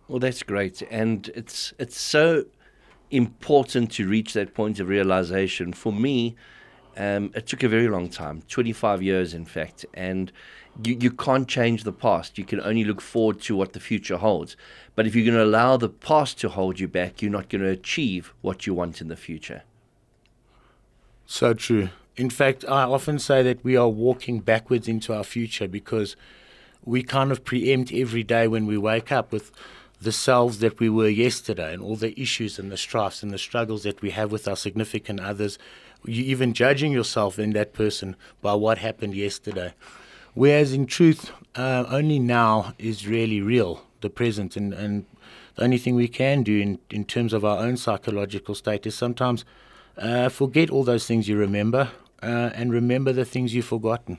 Well, 0.09 0.19
that's 0.19 0.43
great. 0.43 0.83
And 0.91 1.31
it's, 1.35 1.73
it's 1.79 1.99
so 1.99 2.47
important 3.13 3.93
to 3.93 4.09
reach 4.09 4.33
that 4.33 4.55
point 4.55 4.81
of 4.81 4.89
realization. 4.89 5.73
For 5.73 5.93
me, 5.93 6.35
um, 6.97 7.31
it 7.35 7.47
took 7.47 7.63
a 7.63 7.69
very 7.69 7.89
long 7.89 8.09
time 8.09 8.43
25 8.49 9.03
years, 9.03 9.35
in 9.35 9.45
fact. 9.45 9.85
And 9.95 10.33
you, 10.83 10.97
you 10.99 11.11
can't 11.11 11.47
change 11.47 11.85
the 11.85 11.93
past. 11.93 12.39
You 12.39 12.45
can 12.45 12.61
only 12.61 12.85
look 12.85 13.01
forward 13.01 13.41
to 13.43 13.55
what 13.55 13.75
the 13.75 13.81
future 13.81 14.17
holds. 14.17 14.57
But 14.95 15.07
if 15.07 15.15
you're 15.15 15.25
going 15.25 15.37
to 15.37 15.45
allow 15.45 15.77
the 15.77 15.89
past 15.89 16.39
to 16.41 16.49
hold 16.49 16.81
you 16.81 16.89
back, 16.89 17.23
you're 17.23 17.31
not 17.31 17.49
going 17.49 17.63
to 17.63 17.69
achieve 17.69 18.33
what 18.41 18.67
you 18.67 18.75
want 18.75 19.01
in 19.01 19.09
the 19.09 19.17
future. 19.17 19.63
So 21.27 21.55
true. 21.55 21.91
In 22.17 22.31
fact, 22.31 22.65
I 22.67 22.83
often 22.83 23.19
say 23.19 23.43
that 23.43 23.65
we 23.65 23.77
are 23.77 23.89
walking 23.89 24.41
backwards 24.41 24.89
into 24.89 25.15
our 25.15 25.25
future 25.25 25.69
because 25.69 26.17
we 26.85 27.03
kind 27.03 27.31
of 27.31 27.45
preempt 27.45 27.93
every 27.93 28.23
day 28.23 28.49
when 28.49 28.67
we 28.67 28.77
wake 28.77 29.13
up 29.13 29.33
with 29.33 29.51
the 30.03 30.13
selves 30.13 30.59
that 30.59 30.81
we 30.81 30.89
were 30.89 31.09
yesterday 31.09 31.73
and 31.73 31.83
all 31.83 31.97
the 31.97 32.21
issues 32.21 32.59
and 32.59 32.71
the 32.71 32.77
strifes 32.77 33.23
and 33.23 33.31
the 33.31 33.39
struggles 33.39 33.85
that 33.85 34.03
we 34.03 34.11
have 34.11 34.33
with 34.33 34.49
our 34.49 34.57
significant 34.57 35.21
others. 35.21 35.59
You 36.05 36.25
even 36.25 36.53
judging 36.53 36.93
yourself 36.93 37.39
in 37.39 37.53
that 37.53 37.73
person 37.73 38.17
by 38.41 38.55
what 38.55 38.79
happened 38.79 39.15
yesterday. 39.15 39.75
Whereas 40.35 40.73
in 40.73 40.87
truth, 40.87 41.31
uh, 41.55 41.85
only 41.89 42.19
now 42.19 42.75
is 42.79 43.07
really 43.07 43.41
real, 43.41 43.85
the 44.01 44.11
present. 44.11 44.57
And, 44.57 44.73
and 44.73 45.05
the 45.55 45.65
only 45.65 45.79
thing 45.79 45.95
we 45.95 46.09
can 46.09 46.43
do 46.43 46.59
in, 46.59 46.79
in 46.91 47.05
terms 47.05 47.33
of 47.33 47.45
our 47.45 47.59
own 47.59 47.77
psychological 47.77 48.55
state 48.55 48.87
is 48.87 48.95
sometimes 48.95 49.45
uh, 49.99 50.29
forget 50.31 50.71
all 50.71 50.85
those 50.85 51.07
things 51.07 51.29
you 51.29 51.37
remember 51.37 51.91
uh, 52.23 52.51
and 52.55 52.73
remember 52.73 53.13
the 53.13 53.25
things 53.25 53.55
you've 53.55 53.67
forgotten. 53.67 54.19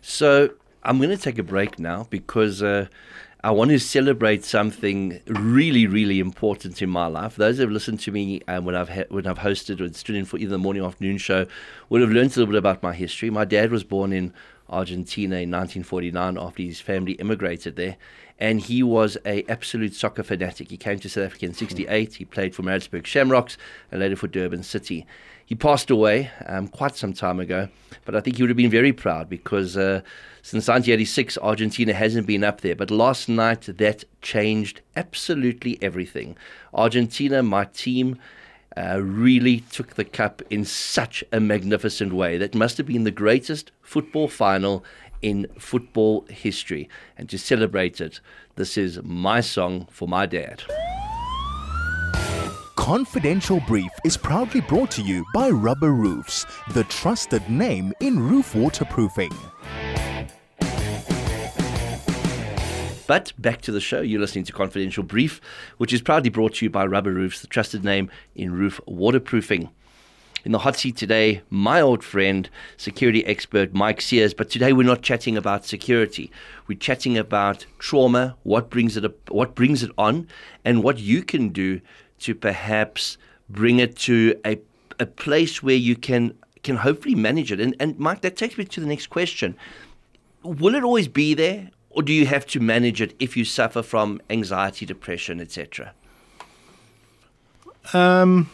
So 0.00 0.50
I'm 0.82 0.98
going 0.98 1.10
to 1.10 1.16
take 1.16 1.38
a 1.38 1.42
break 1.42 1.78
now 1.78 2.06
because 2.08 2.62
uh, 2.62 2.86
I 3.44 3.52
want 3.52 3.70
to 3.70 3.78
celebrate 3.78 4.44
something 4.44 5.20
really, 5.26 5.86
really 5.86 6.18
important 6.18 6.82
in 6.82 6.90
my 6.90 7.06
life. 7.06 7.36
Those 7.36 7.56
who 7.56 7.62
have 7.62 7.70
listened 7.70 8.00
to 8.00 8.10
me 8.10 8.42
um, 8.48 8.64
when 8.64 8.74
I've 8.74 8.88
ha- 8.88 9.04
when 9.10 9.28
I've 9.28 9.38
hosted 9.38 9.80
or 9.80 9.92
stood 9.92 10.16
in 10.16 10.24
for 10.24 10.38
either 10.38 10.50
the 10.50 10.58
morning 10.58 10.82
or 10.82 10.88
afternoon 10.88 11.18
show 11.18 11.46
would 11.88 12.00
have 12.00 12.10
learned 12.10 12.32
a 12.32 12.40
little 12.40 12.46
bit 12.46 12.56
about 12.56 12.82
my 12.82 12.92
history. 12.94 13.30
My 13.30 13.44
dad 13.44 13.70
was 13.70 13.84
born 13.84 14.12
in 14.12 14.34
Argentina 14.68 15.36
in 15.36 15.50
1949 15.50 16.38
after 16.38 16.62
his 16.62 16.80
family 16.80 17.12
immigrated 17.12 17.76
there, 17.76 17.96
and 18.38 18.60
he 18.60 18.82
was 18.82 19.16
a 19.24 19.44
absolute 19.48 19.94
soccer 19.94 20.22
fanatic. 20.22 20.70
He 20.70 20.76
came 20.76 20.98
to 21.00 21.08
South 21.08 21.26
Africa 21.26 21.46
in 21.46 21.54
'68. 21.54 22.14
He 22.14 22.24
played 22.24 22.54
for 22.54 22.62
Maritzburg 22.62 23.06
Shamrocks 23.06 23.56
and 23.90 24.00
later 24.00 24.16
for 24.16 24.28
Durban 24.28 24.62
City. 24.62 25.06
He 25.44 25.54
passed 25.54 25.90
away 25.90 26.30
um, 26.46 26.68
quite 26.68 26.94
some 26.94 27.14
time 27.14 27.40
ago, 27.40 27.68
but 28.04 28.14
I 28.14 28.20
think 28.20 28.36
he 28.36 28.42
would 28.42 28.50
have 28.50 28.56
been 28.56 28.70
very 28.70 28.92
proud 28.92 29.28
because. 29.28 29.76
Uh, 29.76 30.02
since 30.40 30.66
1986, 30.66 31.36
Argentina 31.42 31.92
hasn't 31.92 32.26
been 32.26 32.42
up 32.42 32.62
there. 32.62 32.74
But 32.74 32.90
last 32.90 33.28
night, 33.28 33.68
that 33.76 34.04
changed 34.22 34.80
absolutely 34.96 35.78
everything. 35.82 36.38
Argentina, 36.72 37.42
my 37.42 37.66
team, 37.66 38.18
uh, 38.78 39.00
really 39.02 39.60
took 39.72 39.94
the 39.94 40.04
cup 40.04 40.40
in 40.50 40.64
such 40.64 41.24
a 41.32 41.40
magnificent 41.40 42.12
way. 42.12 42.38
That 42.38 42.54
must 42.54 42.76
have 42.76 42.86
been 42.86 43.04
the 43.04 43.10
greatest 43.10 43.72
football 43.82 44.28
final 44.28 44.84
in 45.20 45.46
football 45.58 46.24
history. 46.30 46.88
And 47.16 47.28
to 47.30 47.38
celebrate 47.38 48.00
it, 48.00 48.20
this 48.54 48.78
is 48.78 49.02
my 49.02 49.40
song 49.40 49.88
for 49.90 50.06
my 50.06 50.26
dad. 50.26 50.62
Confidential 52.76 53.60
Brief 53.66 53.90
is 54.04 54.16
proudly 54.16 54.60
brought 54.60 54.92
to 54.92 55.02
you 55.02 55.24
by 55.34 55.50
Rubber 55.50 55.90
Roofs, 55.90 56.46
the 56.72 56.84
trusted 56.84 57.50
name 57.50 57.92
in 58.00 58.20
roof 58.20 58.54
waterproofing. 58.54 59.32
But 63.08 63.32
back 63.38 63.62
to 63.62 63.72
the 63.72 63.80
show. 63.80 64.02
You're 64.02 64.20
listening 64.20 64.44
to 64.44 64.52
Confidential 64.52 65.02
Brief, 65.02 65.40
which 65.78 65.94
is 65.94 66.02
proudly 66.02 66.28
brought 66.28 66.56
to 66.56 66.66
you 66.66 66.68
by 66.68 66.84
Rubber 66.84 67.10
Roofs, 67.10 67.40
the 67.40 67.46
trusted 67.46 67.82
name 67.82 68.10
in 68.36 68.52
roof 68.52 68.82
waterproofing. 68.84 69.70
In 70.44 70.52
the 70.52 70.58
hot 70.58 70.76
seat 70.76 70.98
today, 70.98 71.40
my 71.48 71.80
old 71.80 72.04
friend, 72.04 72.50
security 72.76 73.24
expert 73.24 73.72
Mike 73.72 74.02
Sears. 74.02 74.34
But 74.34 74.50
today 74.50 74.74
we're 74.74 74.86
not 74.86 75.00
chatting 75.00 75.38
about 75.38 75.64
security. 75.64 76.30
We're 76.66 76.76
chatting 76.76 77.16
about 77.16 77.64
trauma, 77.78 78.36
what 78.42 78.68
brings 78.68 78.94
it, 78.98 79.06
up, 79.06 79.30
what 79.30 79.54
brings 79.54 79.82
it 79.82 79.90
on, 79.96 80.28
and 80.62 80.84
what 80.84 80.98
you 80.98 81.22
can 81.22 81.48
do 81.48 81.80
to 82.20 82.34
perhaps 82.34 83.16
bring 83.48 83.78
it 83.78 83.96
to 84.00 84.38
a, 84.44 84.58
a 85.00 85.06
place 85.06 85.62
where 85.62 85.76
you 85.76 85.96
can 85.96 86.34
can 86.62 86.76
hopefully 86.76 87.14
manage 87.14 87.52
it. 87.52 87.58
And, 87.58 87.74
and 87.80 87.98
Mike, 87.98 88.20
that 88.20 88.36
takes 88.36 88.58
me 88.58 88.66
to 88.66 88.80
the 88.80 88.86
next 88.86 89.06
question. 89.06 89.56
Will 90.42 90.74
it 90.74 90.84
always 90.84 91.08
be 91.08 91.32
there, 91.32 91.70
or 91.98 92.02
do 92.02 92.12
you 92.12 92.26
have 92.26 92.46
to 92.46 92.60
manage 92.60 93.00
it 93.00 93.12
if 93.18 93.36
you 93.36 93.44
suffer 93.44 93.82
from 93.82 94.22
anxiety, 94.30 94.86
depression, 94.86 95.40
etc.? 95.40 95.92
Um, 97.92 98.48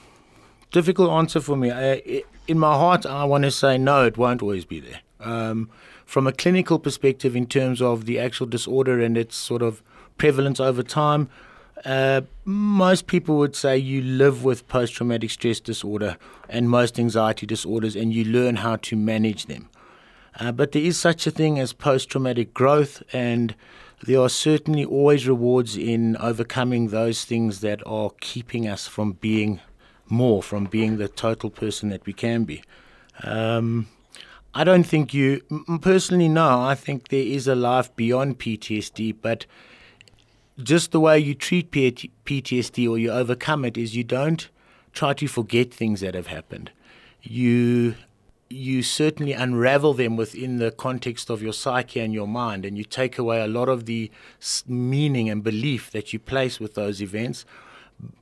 difficult 0.73 1.11
answer 1.11 1.43
for 1.43 1.55
me. 1.55 1.71
I, 1.71 2.23
in 2.49 2.59
my 2.59 2.73
heart, 2.75 3.05
I 3.05 3.25
want 3.25 3.45
to 3.45 3.51
say 3.51 3.77
no, 3.77 4.07
it 4.07 4.17
won't 4.17 4.41
always 4.41 4.65
be 4.65 4.81
there. 4.81 5.01
Um, 5.21 5.69
from 6.07 6.27
a 6.27 6.33
clinical 6.33 6.79
perspective, 6.79 7.37
in 7.37 7.45
terms 7.45 7.83
of 7.83 8.07
the 8.07 8.19
actual 8.19 8.47
disorder 8.47 8.99
and 8.99 9.19
its 9.19 9.37
sort 9.37 9.61
of 9.61 9.83
prevalence 10.17 10.59
over 10.59 10.83
time, 10.83 11.29
uh, 11.85 12.23
most 12.47 13.07
people 13.07 13.37
would 13.37 13.55
say 13.55 13.77
you 13.77 14.01
live 14.01 14.43
with 14.43 14.67
post 14.69 14.95
traumatic 14.95 15.31
stress 15.31 15.61
disorder 15.61 16.17
and 16.49 16.71
most 16.71 16.99
anxiety 16.99 17.45
disorders, 17.45 17.95
and 17.95 18.15
you 18.15 18.25
learn 18.25 18.57
how 18.57 18.77
to 18.77 18.97
manage 18.97 19.45
them. 19.45 19.69
Uh, 20.39 20.53
but 20.53 20.73
there 20.73 20.83
is 20.83 20.99
such 20.99 21.27
a 21.27 21.31
thing 21.31 21.59
as 21.59 21.73
post 21.73 22.11
traumatic 22.11 22.53
growth, 22.53 23.03
and 23.13 23.55
there 24.03 24.21
are 24.21 24.29
certainly 24.29 24.85
always 24.85 25.29
rewards 25.29 25.77
in 25.77 26.17
overcoming 26.17 26.89
those 26.89 27.25
things 27.25 27.61
that 27.61 27.81
are 27.87 28.11
keeping 28.21 28.67
us 28.67 28.87
from 28.87 29.13
being 29.13 29.61
more, 30.09 30.43
from 30.43 30.65
being 30.65 30.97
the 30.97 31.09
total 31.09 31.51
person 31.51 31.89
that 31.89 32.05
we 32.05 32.13
can 32.13 32.45
be. 32.45 32.63
Um, 33.23 33.87
I 34.55 34.65
don't 34.65 34.85
think 34.85 35.15
you, 35.15 35.41
personally, 35.81 36.29
no, 36.29 36.61
I 36.61 36.75
think 36.75 37.09
there 37.09 37.25
is 37.25 37.49
a 37.49 37.55
life 37.55 37.95
beyond 37.97 38.39
PTSD, 38.39 39.17
but 39.21 39.47
just 40.63 40.93
the 40.93 41.01
way 41.01 41.19
you 41.19 41.35
treat 41.35 41.73
PTSD 41.73 42.89
or 42.89 42.99
you 42.99 43.11
overcome 43.11 43.65
it 43.65 43.77
is 43.77 43.97
you 43.97 44.05
don't 44.05 44.49
try 44.93 45.13
to 45.15 45.27
forget 45.27 45.75
things 45.75 46.01
that 46.01 46.15
have 46.15 46.29
happened. 46.29 46.71
You 47.23 47.97
you 48.55 48.83
certainly 48.83 49.33
unravel 49.33 49.95
them 49.95 50.17
within 50.17 50.59
the 50.59 50.71
context 50.71 51.29
of 51.29 51.43
your 51.43 51.53
psyche 51.53 51.99
and 52.01 52.15
your 52.15 52.29
mind, 52.29 52.65
and 52.65 52.79
you 52.79 52.85
take 52.85 53.19
away 53.19 53.41
a 53.41 53.49
lot 53.49 53.69
of 53.69 53.87
the 53.87 54.11
meaning 54.67 55.29
and 55.29 55.43
belief 55.43 55.91
that 55.91 56.13
you 56.13 56.19
place 56.19 56.61
with 56.61 56.75
those 56.75 57.03
events. 57.03 57.45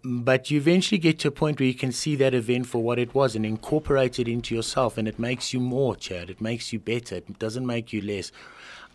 But 0.03 0.51
you 0.51 0.59
eventually 0.59 0.99
get 0.99 1.19
to 1.21 1.29
a 1.29 1.31
point 1.33 1.61
where 1.61 1.67
you 1.67 1.75
can 1.75 1.93
see 1.93 2.17
that 2.17 2.35
event 2.35 2.67
for 2.67 2.83
what 2.83 2.99
it 2.99 3.15
was 3.15 3.37
and 3.37 3.45
incorporate 3.45 4.19
it 4.19 4.29
into 4.29 4.55
yourself, 4.55 4.97
and 4.97 5.07
it 5.07 5.19
makes 5.19 5.53
you 5.53 5.61
more, 5.61 5.97
Chad. 5.97 6.31
It 6.31 6.41
makes 6.41 6.73
you 6.73 6.79
better. 6.79 7.17
It 7.17 7.39
doesn't 7.39 7.67
make 7.67 7.93
you 7.93 8.01
less. 8.01 8.33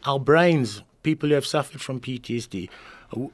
Our 0.05 0.19
brains, 0.19 0.81
people 1.03 1.29
who 1.29 1.35
have 1.35 1.45
suffered 1.45 1.81
from 1.81 1.99
PTSD, 1.99 2.69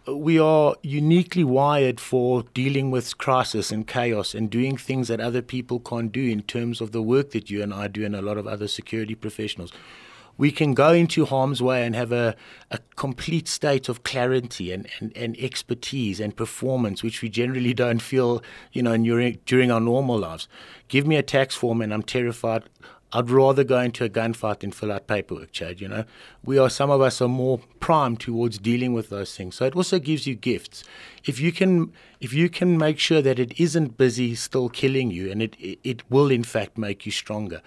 we 0.05 0.37
are 0.39 0.75
uniquely 0.83 1.43
wired 1.43 1.99
for 1.99 2.43
dealing 2.53 2.91
with 2.91 3.17
crisis 3.17 3.71
and 3.71 3.87
chaos 3.87 4.35
and 4.35 4.49
doing 4.49 4.77
things 4.77 5.07
that 5.07 5.19
other 5.19 5.41
people 5.41 5.79
can't 5.79 6.11
do 6.11 6.23
in 6.23 6.43
terms 6.43 6.79
of 6.79 6.91
the 6.91 7.01
work 7.01 7.31
that 7.31 7.49
you 7.49 7.63
and 7.63 7.73
I 7.73 7.87
do 7.87 8.05
and 8.05 8.15
a 8.15 8.21
lot 8.21 8.37
of 8.37 8.45
other 8.45 8.67
security 8.67 9.15
professionals. 9.15 9.71
We 10.35 10.51
can 10.51 10.73
go 10.73 10.93
into 10.93 11.25
harm's 11.25 11.61
way 11.61 11.85
and 11.85 11.95
have 11.95 12.11
a, 12.11 12.35
a 12.71 12.79
complete 12.95 13.47
state 13.47 13.87
of 13.87 14.03
clarity 14.03 14.71
and, 14.71 14.87
and, 14.99 15.15
and 15.15 15.37
expertise 15.37 16.19
and 16.19 16.35
performance, 16.35 17.03
which 17.03 17.21
we 17.21 17.29
generally 17.29 17.73
don't 17.73 18.01
feel, 18.01 18.41
you 18.71 18.81
know, 18.81 18.97
during, 18.97 19.39
during 19.45 19.71
our 19.71 19.79
normal 19.79 20.17
lives. 20.17 20.47
Give 20.87 21.05
me 21.05 21.17
a 21.17 21.23
tax 21.23 21.55
form 21.55 21.81
and 21.81 21.93
I'm 21.93 22.01
terrified 22.01 22.63
I'd 23.13 23.29
rather 23.29 23.63
go 23.63 23.79
into 23.79 24.03
a 24.03 24.09
gunfight 24.09 24.59
than 24.59 24.71
fill 24.71 24.91
out 24.91 25.07
paperwork, 25.07 25.51
Chad. 25.51 25.79
You 25.79 25.87
know, 25.87 26.05
we 26.43 26.57
are 26.57 26.69
some 26.69 26.89
of 26.89 26.99
us 26.99 27.21
are 27.21 27.27
more 27.27 27.59
primed 27.79 28.19
towards 28.19 28.57
dealing 28.57 28.93
with 28.93 29.09
those 29.09 29.35
things. 29.37 29.55
So 29.55 29.65
it 29.65 29.75
also 29.75 29.99
gives 29.99 30.25
you 30.25 30.33
gifts. 30.35 30.83
If 31.23 31.39
you 31.39 31.51
can, 31.51 31.93
if 32.19 32.33
you 32.33 32.49
can 32.49 32.77
make 32.77 32.97
sure 32.97 33.21
that 33.21 33.37
it 33.37 33.59
isn't 33.59 33.97
busy 33.97 34.33
still 34.33 34.67
killing 34.67 35.11
you, 35.11 35.31
and 35.31 35.41
it 35.41 35.55
it 35.59 36.09
will 36.09 36.31
in 36.31 36.43
fact 36.43 36.77
make 36.77 37.05
you 37.05 37.11
stronger. 37.11 37.61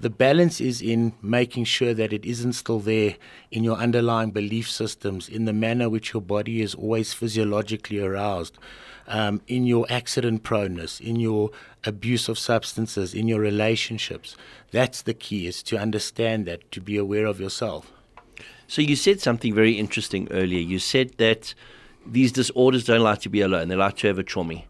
The 0.00 0.10
balance 0.10 0.60
is 0.60 0.82
in 0.82 1.14
making 1.22 1.64
sure 1.64 1.94
that 1.94 2.12
it 2.12 2.24
isn't 2.24 2.52
still 2.52 2.80
there 2.80 3.16
in 3.50 3.64
your 3.64 3.76
underlying 3.76 4.30
belief 4.30 4.70
systems, 4.70 5.28
in 5.28 5.46
the 5.46 5.52
manner 5.54 5.88
which 5.88 6.12
your 6.12 6.20
body 6.20 6.60
is 6.60 6.74
always 6.74 7.14
physiologically 7.14 8.00
aroused, 8.00 8.58
um, 9.08 9.40
in 9.46 9.64
your 9.66 9.86
accident 9.88 10.42
proneness, 10.42 11.00
in 11.00 11.16
your 11.16 11.50
abuse 11.84 12.28
of 12.28 12.38
substances, 12.38 13.14
in 13.14 13.26
your 13.26 13.40
relationships. 13.40 14.36
That's 14.70 15.00
the 15.00 15.14
key, 15.14 15.46
is 15.46 15.62
to 15.64 15.78
understand 15.78 16.44
that, 16.46 16.70
to 16.72 16.80
be 16.80 16.98
aware 16.98 17.24
of 17.24 17.40
yourself. 17.40 17.90
So 18.68 18.82
you 18.82 18.96
said 18.96 19.20
something 19.20 19.54
very 19.54 19.72
interesting 19.78 20.28
earlier. 20.30 20.60
You 20.60 20.78
said 20.78 21.12
that 21.16 21.54
these 22.04 22.32
disorders 22.32 22.84
don't 22.84 23.00
like 23.02 23.20
to 23.20 23.28
be 23.30 23.40
alone; 23.40 23.68
they 23.68 23.76
like 23.76 23.96
to 23.98 24.08
have 24.08 24.18
a 24.18 24.22
trauma, 24.24 24.62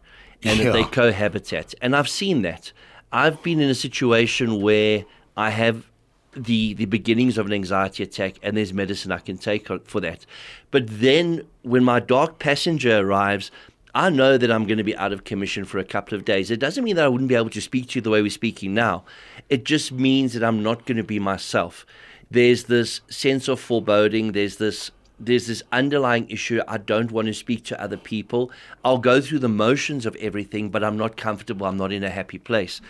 and 0.43 0.57
Yeah. 0.57 0.65
that 0.65 0.73
they 0.73 0.83
cohabitat. 0.83 1.73
And 1.81 1.95
I've 1.95 2.07
seen 2.07 2.43
that. 2.43 2.71
I've 3.11 3.41
been 3.43 3.59
in 3.59 3.69
a 3.69 3.75
situation 3.75 4.61
where 4.61 5.03
I 5.37 5.51
have 5.51 5.89
the 6.33 6.73
the 6.73 6.85
beginnings 6.85 7.37
of 7.37 7.45
an 7.45 7.53
anxiety 7.53 8.03
attack, 8.03 8.35
and 8.43 8.57
there's 8.57 8.73
medicine 8.73 9.11
I 9.11 9.19
can 9.19 9.37
take 9.37 9.67
for 9.87 10.01
that. 10.01 10.25
But 10.71 10.85
then, 10.87 11.47
when 11.61 11.83
my 11.83 11.99
dark 11.99 12.39
passenger 12.39 12.99
arrives. 12.99 13.51
I 13.95 14.11
know 14.11 14.37
that 14.37 14.51
I'm 14.51 14.67
going 14.67 14.77
to 14.77 14.83
be 14.83 14.95
out 14.95 15.11
of 15.11 15.23
commission 15.23 15.65
for 15.65 15.79
a 15.79 15.83
couple 15.83 16.15
of 16.15 16.23
days. 16.23 16.51
It 16.51 16.59
doesn't 16.59 16.83
mean 16.83 16.97
that 16.97 17.05
I 17.05 17.07
wouldn't 17.07 17.29
be 17.29 17.33
able 17.33 17.49
to 17.49 17.61
speak 17.61 17.87
to 17.87 17.95
you 17.95 18.01
the 18.01 18.11
way 18.11 18.21
we're 18.21 18.29
speaking 18.29 18.75
now. 18.75 19.05
It 19.49 19.63
just 19.63 19.91
means 19.91 20.33
that 20.33 20.43
I'm 20.43 20.61
not 20.61 20.85
going 20.85 20.97
to 20.97 21.03
be 21.03 21.17
myself 21.17 21.83
there's 22.29 22.65
this 22.65 23.01
sense 23.09 23.47
of 23.47 23.59
foreboding 23.59 24.33
there's 24.33 24.57
this 24.57 24.91
there's 25.19 25.47
this 25.47 25.63
underlying 25.71 26.29
issue 26.29 26.61
i 26.67 26.77
don't 26.77 27.11
want 27.11 27.27
to 27.27 27.33
speak 27.33 27.63
to 27.65 27.81
other 27.81 27.97
people. 27.97 28.51
I'll 28.83 28.99
go 28.99 29.19
through 29.21 29.39
the 29.39 29.49
motions 29.49 30.05
of 30.05 30.15
everything 30.17 30.69
but 30.69 30.83
i'm 30.83 30.97
not 30.97 31.17
comfortable. 31.17 31.65
I'm 31.65 31.77
not 31.77 31.91
in 31.91 32.03
a 32.03 32.09
happy 32.09 32.37
place. 32.37 32.81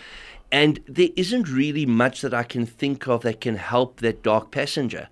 And 0.50 0.80
there 0.88 1.10
isn't 1.16 1.48
really 1.48 1.86
much 1.86 2.20
that 2.20 2.34
i 2.34 2.42
can 2.42 2.66
think 2.66 3.08
of 3.08 3.22
that 3.22 3.40
can 3.40 3.56
help 3.56 4.00
that 4.00 4.22
dark 4.22 4.50
passenger. 4.50 5.08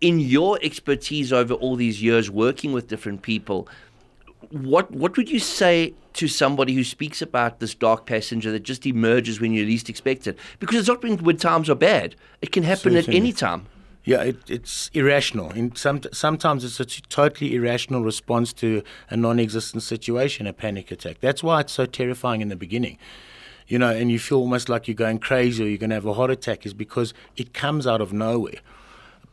In 0.00 0.18
your 0.18 0.58
expertise 0.62 1.32
over 1.32 1.54
all 1.54 1.76
these 1.76 2.02
years 2.02 2.30
working 2.30 2.72
with 2.72 2.88
different 2.88 3.22
people 3.22 3.68
what 4.50 4.90
what 4.90 5.16
would 5.16 5.30
you 5.30 5.38
say 5.38 5.94
to 6.14 6.28
somebody 6.28 6.74
who 6.74 6.84
speaks 6.84 7.22
about 7.22 7.58
this 7.58 7.74
dark 7.74 8.06
passenger 8.06 8.52
that 8.52 8.62
just 8.62 8.86
emerges 8.86 9.40
when 9.40 9.52
you 9.52 9.64
least 9.64 9.88
expect 9.88 10.26
it? 10.26 10.38
Because 10.58 10.76
it's 10.76 10.88
not 10.88 11.02
when, 11.02 11.18
when 11.18 11.36
times 11.36 11.70
are 11.70 11.74
bad; 11.74 12.14
it 12.40 12.52
can 12.52 12.62
happen 12.62 12.96
at 12.96 13.08
any 13.08 13.32
time. 13.32 13.66
Yeah, 14.04 14.22
it, 14.22 14.50
it's 14.50 14.90
irrational. 14.94 15.52
In 15.52 15.76
some, 15.76 16.00
sometimes 16.12 16.64
it's 16.64 16.80
a 16.80 16.84
t- 16.84 17.02
totally 17.08 17.54
irrational 17.54 18.02
response 18.02 18.52
to 18.54 18.82
a 19.10 19.16
non-existent 19.16 19.84
situation, 19.84 20.46
a 20.46 20.52
panic 20.52 20.90
attack. 20.90 21.18
That's 21.20 21.42
why 21.42 21.60
it's 21.60 21.72
so 21.72 21.86
terrifying 21.86 22.40
in 22.40 22.48
the 22.48 22.56
beginning. 22.56 22.98
You 23.68 23.78
know, 23.78 23.90
and 23.90 24.10
you 24.10 24.18
feel 24.18 24.38
almost 24.38 24.68
like 24.68 24.88
you're 24.88 24.96
going 24.96 25.20
crazy 25.20 25.64
or 25.64 25.68
you're 25.68 25.78
going 25.78 25.90
to 25.90 25.96
have 25.96 26.04
a 26.04 26.14
heart 26.14 26.30
attack, 26.30 26.66
is 26.66 26.74
because 26.74 27.14
it 27.36 27.54
comes 27.54 27.86
out 27.86 28.00
of 28.00 28.12
nowhere. 28.12 28.58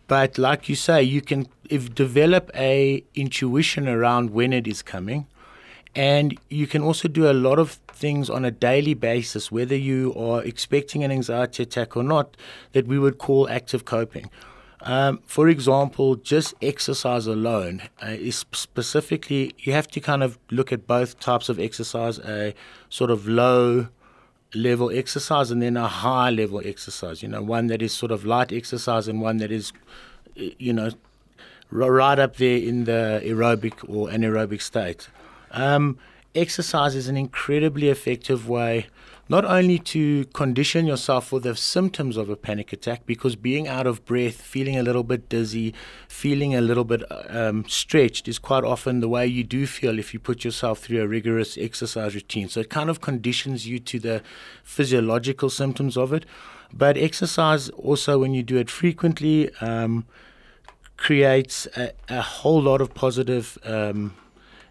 But 0.08 0.38
like 0.38 0.70
you 0.70 0.76
say, 0.76 1.02
you 1.02 1.22
can 1.22 1.48
if 1.70 1.94
develop 1.94 2.52
a 2.56 3.04
intuition 3.16 3.88
around 3.88 4.30
when 4.32 4.54
it 4.54 4.68
is 4.68 4.82
coming, 4.84 5.28
and 5.96 6.38
you 6.50 6.68
can 6.68 6.84
also 6.84 7.08
do 7.08 7.30
a 7.30 7.34
lot 7.34 7.58
of 7.58 7.72
things 7.92 8.30
on 8.30 8.46
a 8.46 8.52
daily 8.52 8.94
basis, 8.94 9.52
whether 9.52 9.76
you 9.76 10.14
are 10.16 10.44
expecting 10.44 11.04
an 11.04 11.12
anxiety 11.12 11.64
attack 11.64 11.98
or 11.98 12.04
not, 12.04 12.38
that 12.74 12.88
we 12.88 13.00
would 13.00 13.18
call 13.18 13.50
active 13.50 13.86
coping. 13.86 14.30
Um, 14.82 15.20
for 15.26 15.50
example, 15.50 16.16
just 16.16 16.54
exercise 16.62 17.28
alone 17.28 17.82
uh, 18.02 18.12
is 18.12 18.46
specifically, 18.54 19.54
you 19.60 19.74
have 19.74 19.88
to 19.90 20.00
kind 20.00 20.24
of 20.24 20.40
look 20.52 20.72
at 20.72 20.88
both 20.88 21.20
types 21.20 21.50
of 21.50 21.60
exercise 21.60 22.18
a 22.20 22.54
sort 22.90 23.12
of 23.12 23.28
low 23.28 23.90
level 24.56 24.90
exercise 24.90 25.52
and 25.52 25.62
then 25.62 25.76
a 25.76 25.88
high 25.88 26.30
level 26.30 26.62
exercise. 26.64 27.22
You 27.22 27.30
know, 27.30 27.42
one 27.42 27.68
that 27.68 27.82
is 27.82 27.92
sort 27.92 28.12
of 28.12 28.26
light 28.26 28.54
exercise 28.54 29.08
and 29.08 29.22
one 29.22 29.38
that 29.38 29.52
is, 29.52 29.74
you 30.36 30.72
know, 30.72 30.92
right 31.70 32.18
up 32.18 32.38
there 32.38 32.58
in 32.58 32.86
the 32.86 33.22
aerobic 33.24 33.88
or 33.88 34.08
anaerobic 34.08 34.62
state. 34.62 35.10
Um, 35.52 35.98
exercise 36.34 36.96
is 36.96 37.08
an 37.08 37.18
incredibly 37.18 37.90
effective 37.90 38.48
way 38.48 38.88
not 39.30 39.46
only 39.46 39.78
to 39.78 40.26
condition 40.34 40.88
yourself 40.88 41.28
for 41.28 41.40
the 41.40 41.56
symptoms 41.56 42.18
of 42.18 42.30
a 42.30 42.36
panic 42.36 42.74
attack, 42.74 43.06
because 43.06 43.36
being 43.36 43.68
out 43.68 43.86
of 43.86 44.04
breath, 44.04 44.42
feeling 44.42 44.76
a 44.76 44.82
little 44.82 45.04
bit 45.04 45.30
dizzy, 45.30 45.74
feeling 46.08 46.56
a 46.56 46.62
little 46.62 46.84
bit 46.84 47.04
um, 47.30 47.64
stretched 47.68 48.28
is 48.28 48.40
quite 48.40 48.64
often 48.64 49.00
the 49.00 49.08
way 49.08 49.28
you 49.28 49.44
do 49.44 49.68
feel 49.68 50.00
if 50.00 50.14
you 50.16 50.20
put 50.20 50.44
yourself 50.44 50.80
through 50.80 51.02
a 51.02 51.08
rigorous 51.08 51.60
exercise 51.60 52.16
routine. 52.16 52.50
So 52.50 52.62
it 52.62 52.72
kind 52.72 52.90
of 52.90 53.02
conditions 53.02 53.68
you 53.68 53.78
to 53.78 54.00
the 54.00 54.24
physiological 54.64 55.52
symptoms 55.52 55.96
of 55.96 56.12
it. 56.12 56.26
But 56.74 56.98
exercise 56.98 57.70
also, 57.70 58.20
when 58.20 58.34
you 58.34 58.42
do 58.42 58.58
it 58.58 58.70
frequently, 58.70 59.54
um, 59.62 60.06
creates 60.98 61.68
a, 61.78 61.92
a 62.10 62.22
whole 62.22 62.62
lot 62.62 62.82
of 62.82 62.94
positive 62.94 63.58
um, 63.64 64.16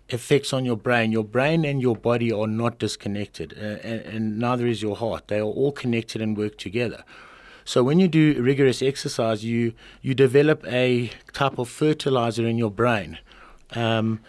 effects 0.08 0.52
on 0.52 0.64
your 0.64 0.76
brain. 0.76 1.12
Your 1.12 1.24
brain 1.24 1.64
and 1.64 1.80
your 1.82 1.96
body 1.96 2.32
are 2.32 2.46
not 2.46 2.78
disconnected, 2.78 3.54
uh, 3.56 3.86
and, 3.86 4.00
and 4.02 4.38
neither 4.38 4.66
is 4.66 4.82
your 4.82 4.96
heart. 4.96 5.28
They 5.28 5.38
are 5.38 5.42
all 5.42 5.72
connected 5.72 6.22
and 6.22 6.36
work 6.36 6.56
together. 6.56 7.04
So 7.64 7.82
when 7.84 7.98
you 7.98 8.08
do 8.08 8.40
rigorous 8.42 8.80
exercise, 8.80 9.44
you 9.44 9.74
you 10.00 10.14
develop 10.14 10.64
a 10.66 11.10
type 11.32 11.58
of 11.58 11.68
fertilizer 11.68 12.46
in 12.46 12.56
your 12.56 12.70
brain 12.70 13.18
um, 13.72 14.20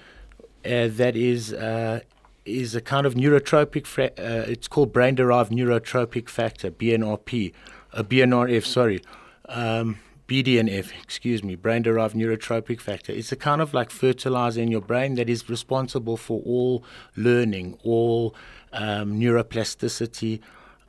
uh, 0.66 0.88
that 0.92 1.16
is. 1.16 1.54
Uh, 1.54 2.02
is 2.46 2.74
a 2.74 2.82
kind 2.82 3.06
of 3.06 3.14
neurotrophic, 3.14 3.86
fra- 3.86 4.12
uh, 4.18 4.44
it's 4.48 4.68
called 4.68 4.92
brain 4.92 5.14
derived 5.14 5.52
neurotrophic 5.52 6.28
factor, 6.28 6.72
BNRP, 6.72 7.54
uh, 7.94 8.02
BNRF, 8.02 8.66
sorry. 8.66 9.02
Um, 9.48 10.00
BDNF, 10.30 10.92
excuse 11.02 11.44
me, 11.44 11.56
brain 11.56 11.82
derived 11.82 12.16
neurotrophic 12.16 12.80
factor. 12.80 13.12
It's 13.12 13.32
a 13.32 13.36
kind 13.36 13.62
of 13.62 13.74
like 13.74 13.90
fertilizer 13.90 14.62
in 14.62 14.70
your 14.70 14.82
brain 14.82 15.16
that 15.16 15.28
is 15.28 15.50
responsible 15.50 16.18
for 16.18 16.44
all 16.46 16.84
learning, 17.18 17.80
all 17.84 18.36
um, 18.72 19.20
neuroplasticity, 19.20 20.40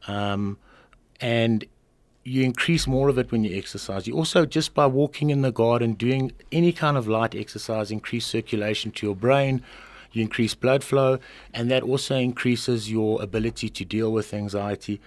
um, 0.07 0.59
and 1.23 1.65
you 2.23 2.45
increase 2.45 2.87
more 2.87 3.09
of 3.09 3.17
it 3.17 3.33
when 3.33 3.43
you 3.43 3.57
exercise. 3.57 4.07
You 4.07 4.15
also, 4.15 4.45
just 4.45 4.75
by 4.75 4.87
walking 4.87 5.31
in 5.31 5.41
the 5.41 5.51
garden, 5.51 5.95
doing 5.95 6.33
any 6.53 6.71
kind 6.71 6.99
of 6.99 7.09
light 7.09 7.35
exercise, 7.35 7.91
increase 7.91 8.27
circulation 8.27 8.91
to 8.93 9.07
your 9.07 9.17
brain, 9.17 9.63
you 10.13 10.21
increase 10.21 10.55
blood 10.55 10.85
flow, 10.85 11.19
and 11.55 11.71
that 11.71 11.83
also 11.83 12.17
increases 12.17 12.91
your 12.91 13.23
ability 13.23 13.71
to 13.71 13.85
deal 13.87 14.13
with 14.13 14.35
anxiety. 14.35 15.01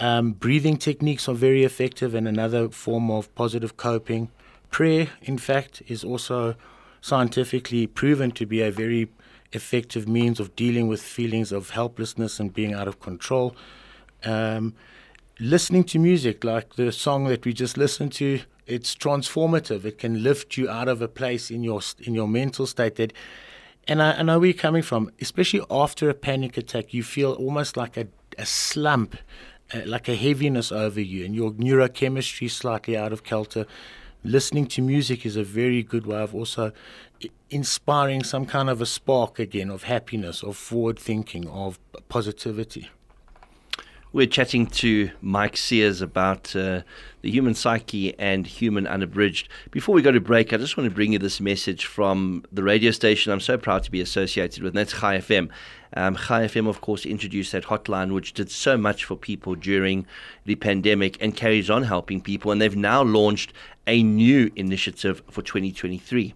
Um, 0.00 0.32
breathing 0.32 0.76
techniques 0.76 1.28
are 1.28 1.34
very 1.34 1.64
effective 1.64 2.14
and 2.14 2.26
another 2.26 2.68
form 2.68 3.10
of 3.10 3.32
positive 3.34 3.76
coping. 3.76 4.30
Prayer, 4.70 5.08
in 5.22 5.38
fact, 5.38 5.82
is 5.86 6.02
also 6.02 6.56
scientifically 7.00 7.86
proven 7.86 8.30
to 8.32 8.46
be 8.46 8.60
a 8.60 8.70
very 8.70 9.08
effective 9.52 10.08
means 10.08 10.40
of 10.40 10.56
dealing 10.56 10.88
with 10.88 11.00
feelings 11.00 11.52
of 11.52 11.70
helplessness 11.70 12.40
and 12.40 12.52
being 12.52 12.74
out 12.74 12.88
of 12.88 12.98
control. 12.98 13.54
Um, 14.24 14.74
listening 15.38 15.84
to 15.84 15.98
music, 15.98 16.42
like 16.42 16.74
the 16.74 16.90
song 16.90 17.26
that 17.26 17.44
we 17.44 17.52
just 17.52 17.76
listened 17.76 18.12
to, 18.14 18.40
it's 18.66 18.96
transformative. 18.96 19.84
It 19.84 19.98
can 19.98 20.22
lift 20.22 20.56
you 20.56 20.68
out 20.68 20.88
of 20.88 21.02
a 21.02 21.08
place 21.08 21.50
in 21.50 21.62
your 21.62 21.80
in 22.00 22.14
your 22.14 22.26
mental 22.26 22.66
state 22.66 22.96
that 22.96 23.12
and 23.86 24.02
I, 24.02 24.12
I 24.12 24.22
know 24.22 24.38
where 24.38 24.46
you're 24.48 24.54
coming 24.54 24.82
from, 24.82 25.10
especially 25.20 25.62
after 25.70 26.08
a 26.08 26.14
panic 26.14 26.56
attack, 26.56 26.94
you 26.94 27.02
feel 27.02 27.32
almost 27.32 27.76
like 27.76 27.96
a, 27.96 28.06
a 28.38 28.46
slump, 28.46 29.16
uh, 29.72 29.80
like 29.86 30.08
a 30.08 30.14
heaviness 30.14 30.72
over 30.72 31.00
you, 31.00 31.24
and 31.24 31.34
your 31.34 31.52
neurochemistry 31.52 32.46
is 32.46 32.52
slightly 32.52 32.96
out 32.96 33.12
of 33.12 33.24
kilter. 33.24 33.66
Listening 34.22 34.66
to 34.68 34.82
music 34.82 35.26
is 35.26 35.36
a 35.36 35.44
very 35.44 35.82
good 35.82 36.06
way 36.06 36.22
of 36.22 36.34
also 36.34 36.72
inspiring 37.50 38.24
some 38.24 38.46
kind 38.46 38.68
of 38.70 38.80
a 38.80 38.86
spark 38.86 39.38
again 39.38 39.70
of 39.70 39.84
happiness, 39.84 40.42
of 40.42 40.56
forward 40.56 40.98
thinking, 40.98 41.48
of 41.48 41.78
positivity. 42.08 42.90
We're 44.14 44.28
chatting 44.28 44.68
to 44.68 45.10
Mike 45.20 45.56
Sears 45.56 46.00
about 46.00 46.54
uh, 46.54 46.82
the 47.22 47.32
human 47.32 47.52
psyche 47.52 48.16
and 48.16 48.46
human 48.46 48.86
unabridged. 48.86 49.48
Before 49.72 49.92
we 49.92 50.02
go 50.02 50.12
to 50.12 50.20
break, 50.20 50.52
I 50.52 50.56
just 50.56 50.76
want 50.76 50.88
to 50.88 50.94
bring 50.94 51.14
you 51.14 51.18
this 51.18 51.40
message 51.40 51.86
from 51.86 52.44
the 52.52 52.62
radio 52.62 52.92
station 52.92 53.32
I'm 53.32 53.40
so 53.40 53.58
proud 53.58 53.82
to 53.82 53.90
be 53.90 54.00
associated 54.00 54.62
with, 54.62 54.70
and 54.70 54.78
that's 54.78 55.00
Chai 55.00 55.18
FM. 55.18 55.48
Um, 55.96 56.14
Chai 56.14 56.44
FM, 56.44 56.68
of 56.68 56.80
course, 56.80 57.04
introduced 57.04 57.50
that 57.50 57.64
hotline 57.64 58.14
which 58.14 58.34
did 58.34 58.52
so 58.52 58.76
much 58.78 59.04
for 59.04 59.16
people 59.16 59.56
during 59.56 60.06
the 60.44 60.54
pandemic 60.54 61.20
and 61.20 61.34
carries 61.34 61.68
on 61.68 61.82
helping 61.82 62.20
people, 62.20 62.52
and 62.52 62.60
they've 62.60 62.76
now 62.76 63.02
launched 63.02 63.52
a 63.88 64.04
new 64.04 64.48
initiative 64.54 65.24
for 65.28 65.42
2023. 65.42 66.34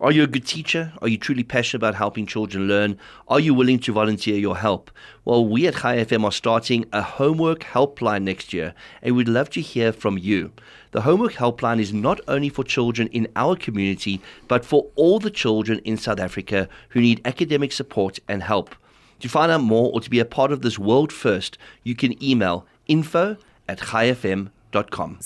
Are 0.00 0.12
you 0.12 0.22
a 0.22 0.28
good 0.28 0.46
teacher? 0.46 0.92
Are 1.02 1.08
you 1.08 1.18
truly 1.18 1.42
passionate 1.42 1.80
about 1.80 1.96
helping 1.96 2.24
children 2.24 2.68
learn? 2.68 2.96
Are 3.26 3.40
you 3.40 3.52
willing 3.52 3.80
to 3.80 3.92
volunteer 3.92 4.38
your 4.38 4.56
help? 4.56 4.92
Well, 5.24 5.44
we 5.44 5.66
at 5.66 5.78
Chai 5.78 5.96
FM 5.96 6.22
are 6.22 6.30
starting 6.30 6.84
a 6.92 7.02
homework 7.02 7.64
helpline 7.64 8.22
next 8.22 8.52
year, 8.52 8.74
and 9.02 9.16
we'd 9.16 9.26
love 9.26 9.50
to 9.50 9.60
hear 9.60 9.92
from 9.92 10.16
you. 10.16 10.52
The 10.92 11.00
homework 11.00 11.32
helpline 11.32 11.80
is 11.80 11.92
not 11.92 12.20
only 12.28 12.48
for 12.48 12.62
children 12.62 13.08
in 13.08 13.26
our 13.34 13.56
community, 13.56 14.20
but 14.46 14.64
for 14.64 14.86
all 14.94 15.18
the 15.18 15.32
children 15.32 15.80
in 15.80 15.96
South 15.96 16.20
Africa 16.20 16.68
who 16.90 17.00
need 17.00 17.20
academic 17.24 17.72
support 17.72 18.20
and 18.28 18.44
help. 18.44 18.76
To 19.18 19.28
find 19.28 19.50
out 19.50 19.62
more 19.62 19.90
or 19.92 20.00
to 20.00 20.08
be 20.08 20.20
a 20.20 20.24
part 20.24 20.52
of 20.52 20.62
this 20.62 20.78
world 20.78 21.12
first, 21.12 21.58
you 21.82 21.96
can 21.96 22.22
email 22.22 22.66
info 22.86 23.36
at 23.66 23.80
chaifm.com. 23.80 25.18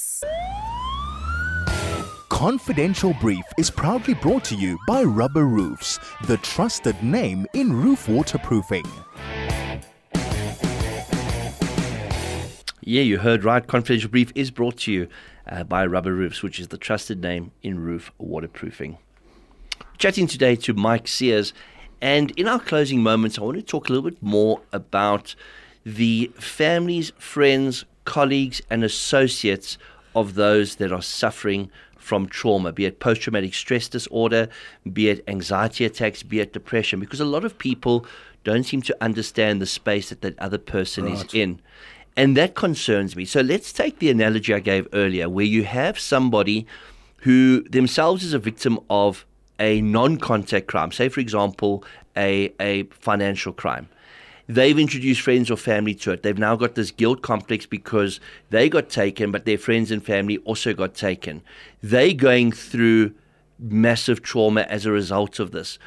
Confidential 2.42 3.14
Brief 3.20 3.44
is 3.56 3.70
proudly 3.70 4.14
brought 4.14 4.42
to 4.46 4.56
you 4.56 4.76
by 4.88 5.04
Rubber 5.04 5.44
Roofs, 5.44 6.00
the 6.26 6.38
trusted 6.38 7.00
name 7.00 7.46
in 7.54 7.72
roof 7.72 8.08
waterproofing. 8.08 8.84
Yeah, 12.80 13.02
you 13.02 13.18
heard 13.18 13.44
right. 13.44 13.64
Confidential 13.64 14.10
Brief 14.10 14.32
is 14.34 14.50
brought 14.50 14.78
to 14.78 14.92
you 14.92 15.08
uh, 15.46 15.62
by 15.62 15.86
Rubber 15.86 16.12
Roofs, 16.12 16.42
which 16.42 16.58
is 16.58 16.66
the 16.66 16.78
trusted 16.78 17.22
name 17.22 17.52
in 17.62 17.78
roof 17.78 18.10
waterproofing. 18.18 18.98
Chatting 19.98 20.26
today 20.26 20.56
to 20.56 20.74
Mike 20.74 21.06
Sears, 21.06 21.54
and 22.00 22.32
in 22.32 22.48
our 22.48 22.58
closing 22.58 23.04
moments, 23.04 23.38
I 23.38 23.42
want 23.42 23.58
to 23.58 23.62
talk 23.62 23.88
a 23.88 23.92
little 23.92 24.10
bit 24.10 24.20
more 24.20 24.62
about 24.72 25.36
the 25.86 26.32
families, 26.40 27.12
friends, 27.18 27.84
colleagues, 28.04 28.60
and 28.68 28.82
associates 28.82 29.78
of 30.16 30.34
those 30.34 30.76
that 30.76 30.90
are 30.90 31.02
suffering 31.02 31.70
from 32.02 32.26
trauma, 32.26 32.72
be 32.72 32.84
it 32.84 33.00
post 33.00 33.22
traumatic 33.22 33.54
stress 33.54 33.88
disorder, 33.88 34.48
be 34.92 35.08
it 35.08 35.24
anxiety 35.28 35.84
attacks, 35.84 36.22
be 36.22 36.40
it 36.40 36.52
depression, 36.52 37.00
because 37.00 37.20
a 37.20 37.24
lot 37.24 37.44
of 37.44 37.56
people 37.58 38.04
don't 38.44 38.64
seem 38.64 38.82
to 38.82 38.96
understand 39.00 39.62
the 39.62 39.66
space 39.66 40.08
that 40.08 40.20
that 40.20 40.38
other 40.38 40.58
person 40.58 41.04
right. 41.04 41.14
is 41.14 41.24
in. 41.32 41.60
And 42.16 42.36
that 42.36 42.54
concerns 42.54 43.16
me. 43.16 43.24
So 43.24 43.40
let's 43.40 43.72
take 43.72 43.98
the 43.98 44.10
analogy 44.10 44.52
I 44.52 44.60
gave 44.60 44.86
earlier, 44.92 45.28
where 45.28 45.46
you 45.46 45.64
have 45.64 45.98
somebody 45.98 46.66
who 47.18 47.62
themselves 47.62 48.24
is 48.24 48.34
a 48.34 48.38
victim 48.38 48.78
of 48.90 49.24
a 49.58 49.80
non 49.80 50.18
contact 50.18 50.66
crime, 50.66 50.92
say, 50.92 51.08
for 51.08 51.20
example, 51.20 51.84
a, 52.16 52.52
a 52.60 52.82
financial 52.84 53.52
crime 53.52 53.88
they've 54.48 54.78
introduced 54.78 55.20
friends 55.20 55.50
or 55.50 55.56
family 55.56 55.94
to 55.96 56.12
it. 56.12 56.22
They've 56.22 56.38
now 56.38 56.56
got 56.56 56.74
this 56.74 56.90
guilt 56.90 57.22
complex 57.22 57.66
because 57.66 58.20
they 58.50 58.68
got 58.68 58.88
taken, 58.88 59.30
but 59.30 59.44
their 59.44 59.58
friends 59.58 59.90
and 59.90 60.04
family 60.04 60.38
also 60.38 60.72
got 60.74 60.94
taken. 60.94 61.42
They 61.82 62.14
going 62.14 62.52
through 62.52 63.14
massive 63.58 64.22
trauma 64.22 64.62
as 64.62 64.86
a 64.86 64.92
result 64.92 65.38
of 65.38 65.52
this. 65.52 65.78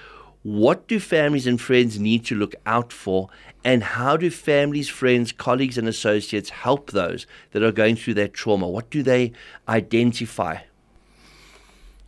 What 0.44 0.88
do 0.88 1.00
families 1.00 1.48
and 1.48 1.60
friends 1.60 2.00
need 2.00 2.24
to 2.26 2.36
look 2.36 2.54
out 2.66 2.94
for? 2.94 3.30
And 3.64 3.82
how 3.82 4.16
do 4.16 4.30
families, 4.30 4.88
friends, 4.88 5.32
colleagues, 5.32 5.76
and 5.76 5.88
associates 5.88 6.52
help 6.52 6.92
those 6.92 7.26
that 7.52 7.64
are 7.64 7.72
going 7.72 7.96
through 7.96 8.14
that 8.16 8.34
trauma? 8.34 8.68
What 8.68 8.92
do 8.92 9.02
they 9.02 9.34
identify? 9.68 10.60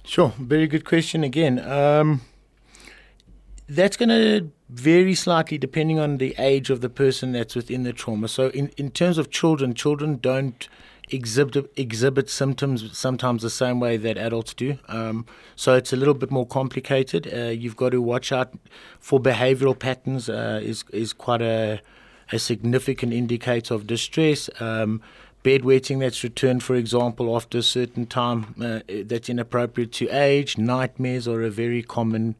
Sure, 0.03 0.33
very 0.37 0.67
good 0.67 0.85
question 0.85 1.23
again. 1.23 1.59
Um, 1.59 2.21
that's 3.69 3.97
going 3.97 4.09
to 4.09 4.51
vary 4.69 5.15
slightly 5.15 5.57
depending 5.57 5.99
on 5.99 6.17
the 6.17 6.35
age 6.37 6.69
of 6.69 6.81
the 6.81 6.89
person 6.89 7.31
that's 7.31 7.55
within 7.55 7.83
the 7.83 7.93
trauma. 7.93 8.27
So, 8.27 8.49
in, 8.49 8.69
in 8.77 8.91
terms 8.91 9.17
of 9.17 9.29
children, 9.29 9.73
children 9.73 10.17
don't 10.17 10.67
exhibit 11.09 11.71
exhibit 11.77 12.29
symptoms 12.29 12.97
sometimes 12.97 13.41
the 13.41 13.49
same 13.49 13.79
way 13.79 13.97
that 13.97 14.17
adults 14.17 14.53
do. 14.53 14.77
Um, 14.87 15.25
so 15.55 15.73
it's 15.73 15.93
a 15.93 15.95
little 15.95 16.13
bit 16.13 16.31
more 16.31 16.45
complicated. 16.45 17.31
Uh, 17.33 17.45
you've 17.45 17.77
got 17.77 17.91
to 17.91 18.01
watch 18.01 18.31
out 18.31 18.53
for 18.99 19.19
behavioural 19.19 19.77
patterns. 19.77 20.29
Uh, 20.29 20.59
is 20.61 20.83
is 20.91 21.13
quite 21.13 21.41
a 21.41 21.81
a 22.31 22.39
significant 22.39 23.13
indicator 23.13 23.73
of 23.73 23.87
distress. 23.87 24.49
Um, 24.59 25.01
bedwetting 25.43 25.99
that's 25.99 26.23
returned, 26.23 26.61
for 26.61 26.75
example, 26.75 27.33
after 27.35 27.59
a 27.59 27.63
certain 27.63 28.05
time 28.05 28.53
uh, 28.61 28.79
that's 29.05 29.29
inappropriate 29.29 29.93
to 29.93 30.09
age. 30.09 30.57
Nightmares 30.57 31.25
are 31.27 31.41
a 31.41 31.49
very 31.49 31.81
common 31.81 32.35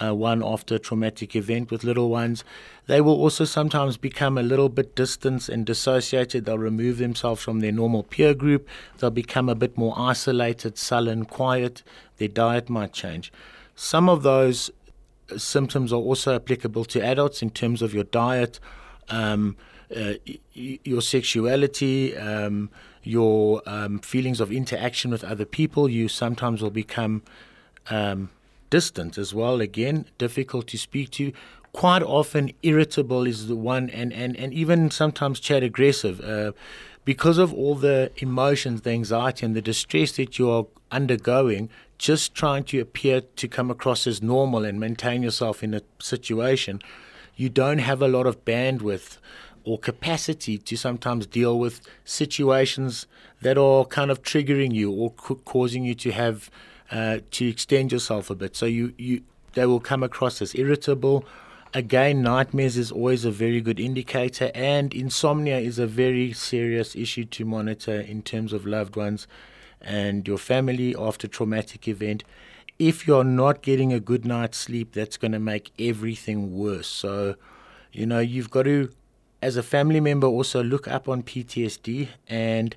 uh, 0.00 0.14
one 0.14 0.42
after 0.44 0.76
a 0.76 0.78
traumatic 0.78 1.34
event 1.34 1.70
with 1.70 1.84
little 1.84 2.08
ones. 2.08 2.44
They 2.86 3.00
will 3.00 3.14
also 3.14 3.44
sometimes 3.44 3.96
become 3.96 4.38
a 4.38 4.42
little 4.42 4.68
bit 4.68 4.94
distant 4.94 5.48
and 5.48 5.64
dissociated. 5.66 6.44
They'll 6.44 6.58
remove 6.58 6.98
themselves 6.98 7.42
from 7.42 7.60
their 7.60 7.72
normal 7.72 8.02
peer 8.02 8.34
group. 8.34 8.68
They'll 8.98 9.10
become 9.10 9.48
a 9.48 9.54
bit 9.54 9.76
more 9.76 9.94
isolated, 9.96 10.78
sullen, 10.78 11.24
quiet. 11.24 11.82
Their 12.18 12.28
diet 12.28 12.68
might 12.68 12.92
change. 12.92 13.32
Some 13.74 14.08
of 14.08 14.22
those 14.22 14.70
symptoms 15.36 15.92
are 15.92 16.00
also 16.00 16.34
applicable 16.36 16.84
to 16.84 17.04
adults 17.04 17.42
in 17.42 17.50
terms 17.50 17.82
of 17.82 17.92
your 17.92 18.04
diet, 18.04 18.60
um, 19.08 19.56
uh, 19.94 20.14
your 20.54 21.02
sexuality, 21.02 22.16
um, 22.16 22.70
your 23.02 23.62
um, 23.66 23.98
feelings 24.00 24.40
of 24.40 24.50
interaction 24.52 25.10
with 25.10 25.24
other 25.24 25.44
people. 25.44 25.88
You 25.88 26.08
sometimes 26.08 26.62
will 26.62 26.70
become 26.70 27.22
um, 27.90 28.30
distant 28.70 29.18
as 29.18 29.34
well. 29.34 29.60
Again, 29.60 30.06
difficult 30.18 30.66
to 30.68 30.78
speak 30.78 31.10
to. 31.12 31.32
Quite 31.72 32.02
often, 32.02 32.52
irritable 32.62 33.26
is 33.26 33.48
the 33.48 33.56
one, 33.56 33.90
and, 33.90 34.12
and, 34.12 34.36
and 34.36 34.52
even 34.54 34.90
sometimes 34.90 35.40
Chad 35.40 35.62
aggressive. 35.62 36.20
Uh, 36.20 36.52
because 37.04 37.38
of 37.38 37.52
all 37.52 37.74
the 37.74 38.10
emotions, 38.16 38.80
the 38.80 38.90
anxiety, 38.90 39.46
and 39.46 39.54
the 39.54 39.62
distress 39.62 40.12
that 40.12 40.38
you 40.38 40.50
are 40.50 40.66
undergoing, 40.90 41.68
just 41.98 42.34
trying 42.34 42.64
to 42.64 42.80
appear 42.80 43.20
to 43.20 43.48
come 43.48 43.70
across 43.70 44.06
as 44.06 44.22
normal 44.22 44.64
and 44.64 44.80
maintain 44.80 45.22
yourself 45.22 45.62
in 45.62 45.74
a 45.74 45.82
situation, 46.00 46.80
you 47.36 47.48
don't 47.48 47.78
have 47.78 48.02
a 48.02 48.08
lot 48.08 48.26
of 48.26 48.44
bandwidth 48.44 49.18
or 49.64 49.78
capacity 49.78 50.56
to 50.56 50.76
sometimes 50.76 51.26
deal 51.26 51.58
with 51.58 51.80
situations 52.04 53.06
that 53.42 53.58
are 53.58 53.84
kind 53.84 54.10
of 54.10 54.22
triggering 54.22 54.72
you 54.72 54.90
or 54.90 55.10
causing 55.10 55.84
you 55.84 55.94
to 55.94 56.12
have 56.12 56.50
uh, 56.90 57.18
to 57.32 57.48
extend 57.48 57.92
yourself 57.92 58.30
a 58.30 58.34
bit. 58.34 58.56
So 58.56 58.66
you, 58.66 58.92
you 58.96 59.22
they 59.54 59.66
will 59.66 59.80
come 59.80 60.02
across 60.02 60.42
as 60.42 60.54
irritable. 60.54 61.24
Again, 61.74 62.22
nightmares 62.22 62.76
is 62.76 62.92
always 62.92 63.24
a 63.24 63.30
very 63.30 63.60
good 63.60 63.80
indicator, 63.80 64.50
and 64.54 64.94
insomnia 64.94 65.58
is 65.58 65.78
a 65.78 65.86
very 65.86 66.32
serious 66.32 66.94
issue 66.94 67.24
to 67.24 67.44
monitor 67.44 68.00
in 68.00 68.22
terms 68.22 68.52
of 68.52 68.66
loved 68.66 68.96
ones 68.96 69.26
and 69.80 70.26
your 70.26 70.38
family 70.38 70.94
after 70.96 71.26
traumatic 71.26 71.88
event. 71.88 72.24
If 72.78 73.06
you're 73.06 73.24
not 73.24 73.62
getting 73.62 73.92
a 73.92 74.00
good 74.00 74.24
night's 74.24 74.58
sleep, 74.58 74.92
that's 74.92 75.16
going 75.16 75.32
to 75.32 75.38
make 75.38 75.72
everything 75.78 76.56
worse. 76.56 76.86
So, 76.86 77.36
you 77.92 78.06
know, 78.06 78.18
you've 78.18 78.50
got 78.50 78.64
to, 78.64 78.90
as 79.40 79.56
a 79.56 79.62
family 79.62 80.00
member, 80.00 80.26
also 80.26 80.62
look 80.62 80.86
up 80.86 81.08
on 81.08 81.22
PTSD 81.22 82.08
and 82.28 82.76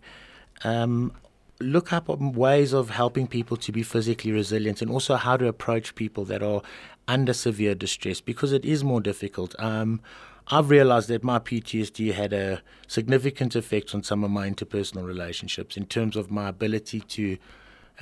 um, 0.63 1.12
look 1.60 1.91
up 1.91 2.08
ways 2.08 2.74
of 2.74 2.89
helping 2.89 3.28
people 3.28 3.58
to 3.58 3.72
be 3.72 3.84
physically 3.84 4.32
resilient 4.32 4.82
and 4.82 4.89
also 4.89 5.15
how 5.15 5.36
to 5.38 5.48
approach 5.48 5.95
people 5.95 6.24
that 6.26 6.41
are 6.41 6.62
under 7.08 7.34
severe 7.34 7.76
distress 7.76 8.22
because 8.22 8.54
it 8.54 8.63
is 8.63 8.84
more 8.84 9.02
difficult. 9.02 9.56
Um, 9.60 10.02
I've 10.48 10.69
realized 10.69 11.10
that 11.10 11.24
my 11.24 11.38
PTSD 11.38 12.13
had 12.13 12.34
a 12.34 12.62
significant 12.88 13.56
effect 13.56 13.93
on 13.93 14.04
some 14.04 14.24
of 14.24 14.32
my 14.32 14.50
interpersonal 14.50 15.06
relationships 15.06 15.78
in 15.78 15.86
terms 15.86 16.15
of 16.15 16.32
my 16.32 16.48
ability 16.48 17.02
to 17.02 17.38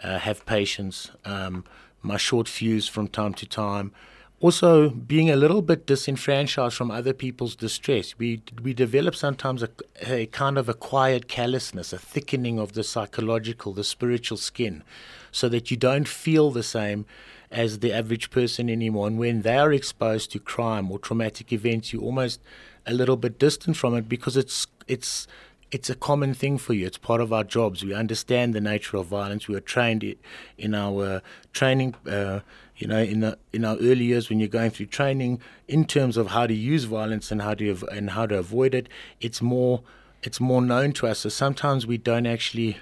uh, 0.03 0.19
have 0.19 0.45
patience, 0.45 1.11
um, 1.25 1.65
my 2.01 2.17
short 2.17 2.47
fuse 2.47 2.87
from 2.87 3.07
time 3.07 3.33
to 3.33 3.45
time, 3.45 3.91
also 4.39 4.89
being 4.89 5.29
a 5.29 5.35
little 5.35 5.61
bit 5.61 5.85
disenfranchised 5.87 6.75
from 6.75 6.91
other 6.91 7.13
people's 7.13 7.55
distress. 7.55 8.17
We 8.17 8.41
we 8.61 8.73
develop 8.73 9.15
sometimes 9.15 9.63
a, 9.63 9.69
a, 10.01 10.25
kind 10.27 10.57
of 10.57 10.69
a 10.69 10.73
quiet 10.73 11.27
callousness, 11.27 11.91
a 11.93 11.97
thickening 11.97 12.59
of 12.59 12.73
the 12.73 12.83
psychological, 12.83 13.73
the 13.73 13.83
spiritual 13.83 14.37
skin, 14.37 14.83
so 15.31 15.49
that 15.49 15.71
you 15.71 15.77
don't 15.77 16.07
feel 16.07 16.51
the 16.51 16.63
same 16.63 17.05
as 17.49 17.79
the 17.79 17.93
average 17.93 18.29
person 18.29 18.69
anymore. 18.69 19.07
And 19.07 19.17
when 19.17 19.41
they 19.41 19.57
are 19.57 19.73
exposed 19.73 20.31
to 20.31 20.39
crime 20.39 20.91
or 20.91 20.99
traumatic 20.99 21.51
events, 21.51 21.93
you're 21.93 22.03
almost 22.03 22.41
a 22.85 22.93
little 22.93 23.17
bit 23.17 23.39
distant 23.39 23.77
from 23.77 23.95
it 23.95 24.07
because 24.07 24.37
it's 24.37 24.67
it's 24.87 25.27
it's 25.71 25.89
a 25.89 25.95
common 25.95 26.33
thing 26.33 26.57
for 26.57 26.73
you. 26.73 26.85
It's 26.85 26.97
part 26.97 27.21
of 27.21 27.33
our 27.33 27.43
jobs. 27.43 27.83
We 27.83 27.93
understand 27.93 28.53
the 28.53 28.61
nature 28.61 28.97
of 28.97 29.07
violence. 29.07 29.47
We 29.47 29.55
are 29.55 29.61
trained 29.61 30.15
in 30.57 30.75
our 30.75 31.21
training. 31.53 31.95
Uh, 32.09 32.41
you 32.77 32.87
know, 32.87 32.99
in 32.99 33.21
the 33.21 33.37
in 33.51 33.65
our 33.65 33.75
early 33.77 34.05
years 34.05 34.29
when 34.29 34.39
you're 34.39 34.47
going 34.47 34.69
through 34.69 34.85
training 34.87 35.41
in 35.67 35.85
terms 35.85 36.15
of 36.15 36.27
how 36.27 36.45
to 36.45 36.53
use 36.53 36.83
violence 36.83 37.31
and 37.31 37.41
how 37.41 37.55
to 37.55 37.75
and 37.91 38.11
how 38.11 38.25
to 38.27 38.37
avoid 38.37 38.75
it, 38.75 38.87
it's 39.19 39.41
more 39.41 39.81
it's 40.23 40.39
more 40.39 40.61
known 40.61 40.91
to 40.93 41.07
us. 41.07 41.19
So 41.19 41.29
sometimes 41.29 41.87
we 41.87 41.97
don't 41.97 42.27
actually 42.27 42.77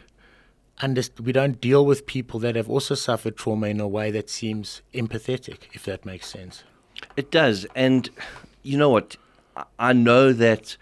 we 1.22 1.32
don't 1.32 1.62
deal 1.62 1.86
with 1.86 2.06
people 2.06 2.40
that 2.42 2.58
have 2.58 2.70
also 2.70 2.96
suffered 2.96 3.38
trauma 3.38 3.68
in 3.68 3.80
a 3.80 3.88
way 3.88 4.12
that 4.12 4.30
seems 4.30 4.82
empathetic, 4.94 5.60
if 5.74 5.86
that 5.86 6.06
makes 6.06 6.28
sense. 6.28 6.66
It 7.16 7.32
does, 7.32 7.66
and 7.76 8.10
you 8.64 8.78
know 8.78 8.90
what? 8.90 9.16
I 9.80 9.94
know 9.94 10.34
that. 10.34 10.78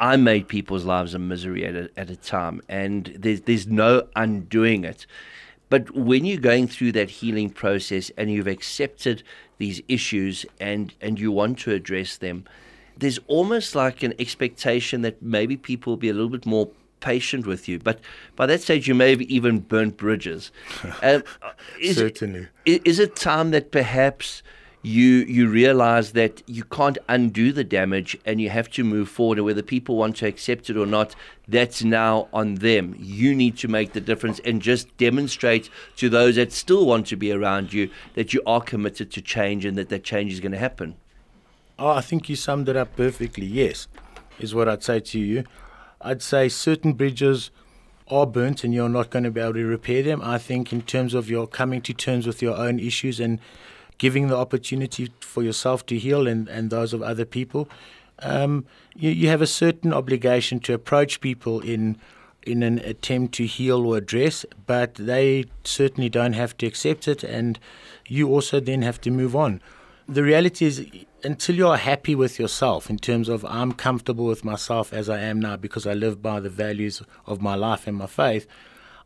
I 0.00 0.16
made 0.16 0.48
people's 0.48 0.84
lives 0.84 1.14
a 1.14 1.20
misery 1.20 1.64
at 1.64 1.76
a, 1.76 1.88
at 1.96 2.10
a 2.10 2.16
time, 2.16 2.60
and 2.68 3.14
there's 3.16 3.42
there's 3.42 3.68
no 3.68 4.08
undoing 4.16 4.84
it. 4.84 5.06
But 5.74 5.90
when 5.92 6.24
you're 6.24 6.38
going 6.38 6.68
through 6.68 6.92
that 6.92 7.10
healing 7.10 7.50
process 7.50 8.08
and 8.16 8.30
you've 8.30 8.46
accepted 8.46 9.24
these 9.58 9.82
issues 9.88 10.46
and, 10.60 10.94
and 11.00 11.18
you 11.18 11.32
want 11.32 11.58
to 11.60 11.72
address 11.72 12.16
them, 12.16 12.44
there's 12.96 13.18
almost 13.26 13.74
like 13.74 14.04
an 14.04 14.14
expectation 14.20 15.02
that 15.02 15.20
maybe 15.20 15.56
people 15.56 15.90
will 15.90 15.96
be 15.96 16.10
a 16.10 16.12
little 16.12 16.28
bit 16.28 16.46
more 16.46 16.68
patient 17.00 17.44
with 17.44 17.66
you. 17.66 17.80
But 17.80 17.98
by 18.36 18.46
that 18.46 18.62
stage, 18.62 18.86
you 18.86 18.94
may 18.94 19.10
have 19.10 19.22
even 19.22 19.58
burnt 19.58 19.96
bridges. 19.96 20.52
Um, 21.02 21.24
is, 21.80 21.96
Certainly. 21.96 22.46
Is 22.64 23.00
it 23.00 23.16
time 23.16 23.50
that 23.50 23.72
perhaps 23.72 24.44
you 24.84 25.24
you 25.26 25.48
realize 25.48 26.12
that 26.12 26.42
you 26.46 26.62
can't 26.62 26.98
undo 27.08 27.52
the 27.52 27.64
damage 27.64 28.18
and 28.26 28.38
you 28.38 28.50
have 28.50 28.70
to 28.72 28.84
move 28.84 29.08
forward. 29.08 29.38
And 29.38 29.46
whether 29.46 29.62
people 29.62 29.96
want 29.96 30.16
to 30.16 30.26
accept 30.26 30.68
it 30.68 30.76
or 30.76 30.84
not 30.84 31.16
that's 31.48 31.82
now 31.82 32.28
on 32.32 32.56
them. 32.56 32.94
You 32.98 33.34
need 33.34 33.56
to 33.58 33.68
make 33.68 33.94
the 33.94 34.00
difference 34.00 34.40
and 34.44 34.60
just 34.60 34.94
demonstrate 34.98 35.70
to 35.96 36.08
those 36.10 36.36
that 36.36 36.52
still 36.52 36.86
want 36.86 37.06
to 37.08 37.16
be 37.16 37.32
around 37.32 37.72
you 37.72 37.90
that 38.14 38.34
you 38.34 38.42
are 38.46 38.60
committed 38.60 39.10
to 39.12 39.22
change 39.22 39.64
and 39.64 39.76
that 39.78 39.88
that 39.88 40.04
change 40.04 40.32
is 40.32 40.40
going 40.40 40.52
to 40.52 40.58
happen. 40.58 40.96
Oh, 41.78 41.88
i 41.88 42.00
think 42.02 42.28
you 42.28 42.36
summed 42.36 42.68
it 42.68 42.76
up 42.76 42.94
perfectly. 42.94 43.46
Yes 43.46 43.88
is 44.38 44.54
what 44.54 44.68
i'd 44.68 44.82
say 44.82 45.00
to 45.00 45.18
you. 45.18 45.44
I'd 46.00 46.20
say 46.20 46.50
certain 46.50 46.92
bridges 46.92 47.50
are 48.08 48.26
burnt 48.26 48.64
and 48.64 48.74
you're 48.74 48.90
not 48.90 49.08
going 49.08 49.24
to 49.24 49.30
be 49.30 49.40
able 49.40 49.54
to 49.54 49.64
repair 49.64 50.02
them. 50.02 50.20
I 50.22 50.36
think 50.36 50.72
in 50.72 50.82
terms 50.82 51.14
of 51.14 51.30
your 51.30 51.46
coming 51.46 51.80
to 51.82 51.94
terms 51.94 52.26
with 52.26 52.42
your 52.42 52.56
own 52.56 52.78
issues 52.78 53.18
and 53.18 53.40
giving 54.04 54.28
the 54.28 54.36
opportunity 54.36 55.10
for 55.20 55.42
yourself 55.42 55.86
to 55.86 55.98
heal 55.98 56.26
and, 56.28 56.46
and 56.46 56.68
those 56.68 56.92
of 56.92 57.00
other 57.00 57.24
people. 57.24 57.66
Um, 58.18 58.66
you, 58.94 59.08
you 59.08 59.28
have 59.30 59.40
a 59.40 59.46
certain 59.46 59.94
obligation 59.94 60.60
to 60.66 60.74
approach 60.74 61.22
people 61.22 61.60
in 61.60 61.96
in 62.42 62.62
an 62.62 62.78
attempt 62.80 63.32
to 63.36 63.46
heal 63.46 63.86
or 63.86 63.96
address, 63.96 64.44
but 64.66 64.90
they 64.96 65.46
certainly 65.64 66.10
don't 66.10 66.34
have 66.34 66.54
to 66.58 66.66
accept 66.66 67.08
it, 67.08 67.24
and 67.24 67.58
you 68.06 68.28
also 68.28 68.60
then 68.60 68.82
have 68.82 69.00
to 69.00 69.10
move 69.10 69.34
on. 69.34 69.62
The 70.06 70.22
reality 70.22 70.66
is, 70.66 70.86
until 71.22 71.54
you're 71.56 71.78
happy 71.78 72.14
with 72.14 72.38
yourself, 72.38 72.90
in 72.90 72.98
terms 72.98 73.30
of 73.30 73.42
I'm 73.46 73.72
comfortable 73.72 74.26
with 74.26 74.44
myself 74.44 74.92
as 74.92 75.08
I 75.08 75.20
am 75.20 75.40
now 75.40 75.56
because 75.56 75.86
I 75.86 75.94
live 75.94 76.20
by 76.20 76.40
the 76.40 76.50
values 76.50 77.02
of 77.24 77.40
my 77.40 77.54
life 77.54 77.86
and 77.86 77.96
my 77.96 78.10
faith, 78.22 78.46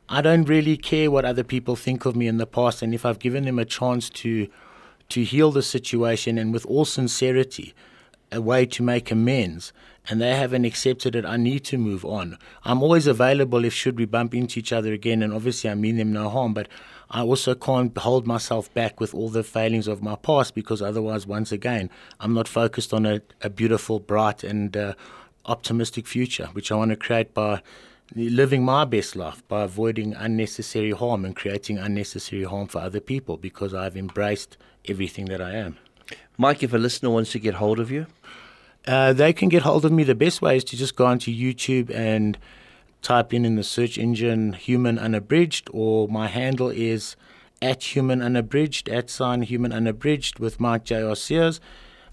I 0.09 0.23
don't 0.23 0.49
really 0.49 0.77
care 0.77 1.09
what 1.09 1.25
other 1.25 1.45
people 1.45 1.77
think 1.77 2.05
of 2.05 2.17
me 2.17 2.27
in 2.27 2.39
the 2.39 2.53
past, 2.59 2.83
and 2.83 2.93
if 2.93 3.07
I've 3.07 3.21
given 3.21 3.45
them 3.45 3.61
a 3.61 3.65
chance 3.65 4.11
to 4.25 4.49
to 5.11 5.25
heal 5.25 5.51
the 5.51 5.63
situation 5.63 6.39
and 6.39 6.53
with 6.53 6.67
all 6.67 6.85
sincerity, 6.85 7.75
a 8.31 8.41
way 8.41 8.67
to 8.67 8.83
make 8.83 9.11
amends, 9.11 9.73
and 10.09 10.21
they 10.21 10.35
haven't 10.35 10.65
accepted 10.65 11.15
it, 11.15 11.25
I 11.25 11.37
need 11.37 11.65
to 11.67 11.79
move 11.79 12.05
on. 12.05 12.39
I'm 12.65 12.83
always 12.83 13.07
available 13.07 13.65
if 13.65 13.73
should 13.73 13.99
we 13.99 14.05
bump 14.05 14.35
into 14.35 14.59
each 14.59 14.73
other 14.73 14.93
again, 14.93 15.23
and 15.23 15.33
obviously 15.33 15.71
I 15.71 15.75
mean 15.75 15.97
them 15.97 16.13
no 16.13 16.29
harm, 16.29 16.55
but 16.55 16.69
I 17.11 17.23
also 17.23 17.55
can't 17.55 17.97
hold 17.97 18.27
myself 18.27 18.73
back 18.75 19.01
with 19.01 19.15
all 19.15 19.31
the 19.31 19.43
failings 19.43 19.89
of 19.89 20.03
my 20.03 20.15
past 20.17 20.55
because 20.55 20.83
otherwise, 20.83 21.27
once 21.27 21.53
again, 21.53 21.89
I'm 22.21 22.35
not 22.35 22.49
focused 22.49 22.93
on 22.93 23.07
a, 23.07 23.23
a 23.41 23.49
beautiful, 23.49 23.99
bright, 23.99 24.45
and 24.45 24.77
uh, 24.77 24.95
optimistic 25.47 26.07
future, 26.07 26.49
which 26.53 26.71
I 26.71 26.77
want 26.77 26.91
to 26.91 26.97
create 26.97 27.33
by 27.33 27.63
living 28.15 28.65
my 28.65 28.85
best 28.85 29.17
life 29.17 29.47
by 29.49 29.65
avoiding 29.65 30.15
unnecessary 30.15 30.93
harm 30.93 31.25
and 31.25 31.37
creating 31.37 31.79
unnecessary 31.79 32.45
harm 32.45 32.67
for 32.67 32.79
other 32.81 33.01
people 33.01 33.37
because 33.37 33.75
I've 33.75 33.97
embraced 33.97 34.57
everything 34.91 35.27
that 35.27 35.41
I 35.41 35.53
am. 35.53 35.77
Mike, 36.37 36.63
if 36.63 36.73
a 36.73 36.79
listener 36.79 37.11
wants 37.11 37.33
to 37.33 37.39
get 37.39 37.55
hold 37.55 37.81
of 37.81 37.91
you, 37.91 38.07
uh, 38.87 39.13
they 39.13 39.33
can 39.33 39.49
get 39.49 39.63
hold 39.63 39.85
of 39.85 39.93
me. 39.93 40.05
The 40.05 40.15
best 40.15 40.41
way 40.41 40.57
is 40.57 40.65
to 40.65 40.77
just 40.77 40.97
go 40.97 41.07
onto 41.07 41.33
YouTube 41.33 41.91
and 41.95 42.39
type 43.03 43.35
in 43.35 43.45
in 43.45 43.57
the 43.57 43.65
search 43.65 43.99
engine 43.99 44.53
"human 44.55 44.99
unabridged," 44.99 45.69
or 45.73 46.09
my 46.09 46.29
handle 46.29 46.71
is 46.71 47.17
at 47.61 47.97
human 47.97 48.23
unabridged 48.23 48.89
at 48.89 49.11
sign 49.11 49.43
human 49.43 49.73
unabridged 49.73 50.39
with 50.39 50.61
Mike 50.61 50.85
J 50.85 51.03
R 51.03 51.17
Sears. 51.17 51.61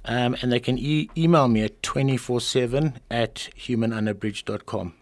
Um, 0.07 0.35
and 0.41 0.51
they 0.51 0.59
can 0.59 0.77
e- 0.77 1.09
email 1.17 1.47
me 1.47 1.63
at 1.63 1.81
24 1.81 2.39
7 2.39 2.99
at 3.09 3.49
humanunabridged.com. 3.57 4.93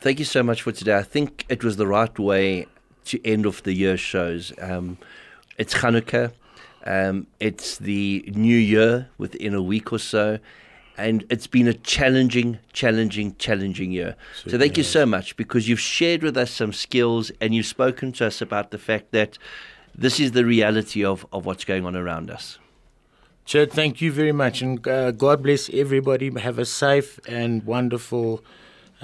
Thank 0.00 0.18
you 0.20 0.24
so 0.24 0.42
much 0.42 0.62
for 0.62 0.70
today. 0.72 0.96
I 0.96 1.02
think 1.02 1.44
it 1.48 1.64
was 1.64 1.76
the 1.76 1.88
right 1.88 2.16
way 2.16 2.66
to 3.06 3.26
end 3.26 3.46
off 3.46 3.62
the 3.64 3.74
year 3.74 3.96
shows. 3.96 4.52
Um, 4.60 4.98
it's 5.58 5.74
Hanukkah. 5.74 6.32
Um, 6.84 7.26
it's 7.40 7.78
the 7.78 8.24
new 8.34 8.56
year 8.56 9.08
within 9.18 9.54
a 9.54 9.62
week 9.62 9.92
or 9.92 9.98
so. 9.98 10.38
And 10.96 11.24
it's 11.30 11.46
been 11.46 11.66
a 11.66 11.72
challenging, 11.72 12.58
challenging, 12.72 13.34
challenging 13.36 13.90
year. 13.90 14.16
so 14.46 14.58
thank 14.58 14.76
you 14.76 14.84
so 14.84 15.06
much 15.06 15.34
because 15.36 15.66
you've 15.68 15.80
shared 15.80 16.22
with 16.22 16.36
us 16.36 16.50
some 16.50 16.72
skills 16.72 17.32
and 17.40 17.54
you've 17.54 17.66
spoken 17.66 18.12
to 18.12 18.26
us 18.26 18.42
about 18.42 18.70
the 18.70 18.78
fact 18.78 19.12
that 19.12 19.38
this 19.94 20.20
is 20.20 20.32
the 20.32 20.44
reality 20.44 21.04
of, 21.04 21.26
of 21.32 21.46
what's 21.46 21.64
going 21.64 21.86
on 21.86 21.96
around 21.96 22.30
us. 22.30 22.58
Chad, 23.46 23.72
thank 23.72 24.00
you 24.00 24.12
very 24.12 24.32
much. 24.32 24.62
And 24.62 24.86
uh, 24.86 25.10
God 25.10 25.42
bless 25.42 25.70
everybody. 25.70 26.30
Have 26.38 26.58
a 26.58 26.64
safe 26.64 27.18
and 27.26 27.64
wonderful 27.64 28.44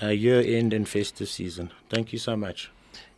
uh, 0.02 0.08
year 0.08 0.40
end 0.40 0.72
and 0.72 0.88
festive 0.88 1.28
season. 1.28 1.72
Thank 1.88 2.12
you 2.12 2.18
so 2.18 2.36
much. 2.36 2.70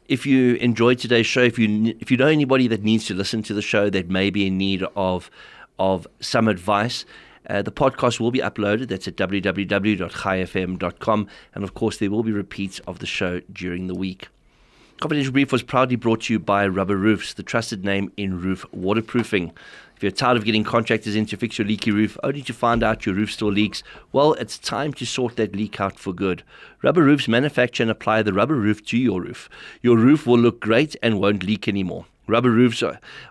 If 0.09 0.27
you 0.27 0.55
enjoyed 0.55 0.99
today's 0.99 1.27
show, 1.27 1.42
if 1.42 1.59
you 1.59 1.94
if 2.01 2.11
you 2.11 2.16
know 2.16 2.27
anybody 2.27 2.66
that 2.68 2.83
needs 2.83 3.05
to 3.07 3.14
listen 3.14 3.42
to 3.44 3.55
the 3.55 3.62
show 3.62 3.90
that 3.90 4.09
may 4.09 4.31
be 4.31 4.47
in 4.47 4.59
need 4.59 4.83
of 4.97 5.31
of 5.79 6.09
some 6.21 6.49
advice, 6.49 7.05
uh, 7.49 7.62
the 7.62 7.71
podcast 7.71 8.18
will 8.18 8.31
be 8.31 8.40
uploaded. 8.40 8.88
That's 8.88 9.07
at 9.07 9.16
www.chaifm.com. 9.16 11.29
And 11.55 11.64
of 11.64 11.75
course, 11.75 11.99
there 11.99 12.11
will 12.11 12.23
be 12.23 12.33
repeats 12.33 12.79
of 12.81 12.99
the 12.99 13.07
show 13.07 13.40
during 13.53 13.87
the 13.87 13.94
week. 13.94 14.29
Confidential 15.00 15.32
Brief 15.32 15.52
was 15.52 15.62
proudly 15.62 15.94
brought 15.94 16.22
to 16.22 16.32
you 16.32 16.40
by 16.40 16.66
Rubber 16.66 16.96
Roofs, 16.96 17.32
the 17.32 17.44
trusted 17.44 17.84
name 17.84 18.11
in 18.16 18.40
roof 18.40 18.64
waterproofing. 18.72 19.52
If 19.94 20.02
you're 20.02 20.11
tired 20.11 20.37
of 20.37 20.44
getting 20.44 20.64
contractors 20.64 21.14
in 21.14 21.24
to 21.26 21.37
fix 21.37 21.56
your 21.56 21.68
leaky 21.68 21.92
roof, 21.92 22.18
only 22.24 22.42
to 22.42 22.52
find 22.52 22.82
out 22.82 23.06
your 23.06 23.14
roof 23.14 23.30
still 23.30 23.52
leaks, 23.52 23.84
well, 24.11 24.32
it's 24.32 24.58
time 24.58 24.92
to 24.94 25.06
sort 25.06 25.37
that 25.37 25.54
leak 25.54 25.80
out 25.80 26.00
for 26.00 26.12
good. 26.12 26.42
Rubber 26.82 27.04
Roofs 27.04 27.28
manufacture 27.28 27.84
and 27.84 27.92
apply 27.92 28.22
the 28.22 28.32
rubber 28.32 28.56
roof 28.56 28.84
to 28.87 28.98
your 28.98 29.22
roof. 29.22 29.48
Your 29.82 29.96
roof 29.96 30.26
will 30.26 30.38
look 30.38 30.58
great 30.58 30.96
and 31.00 31.20
won't 31.20 31.44
leak 31.44 31.68
anymore. 31.68 32.06
Rubber 32.26 32.50
Roofs 32.50 32.82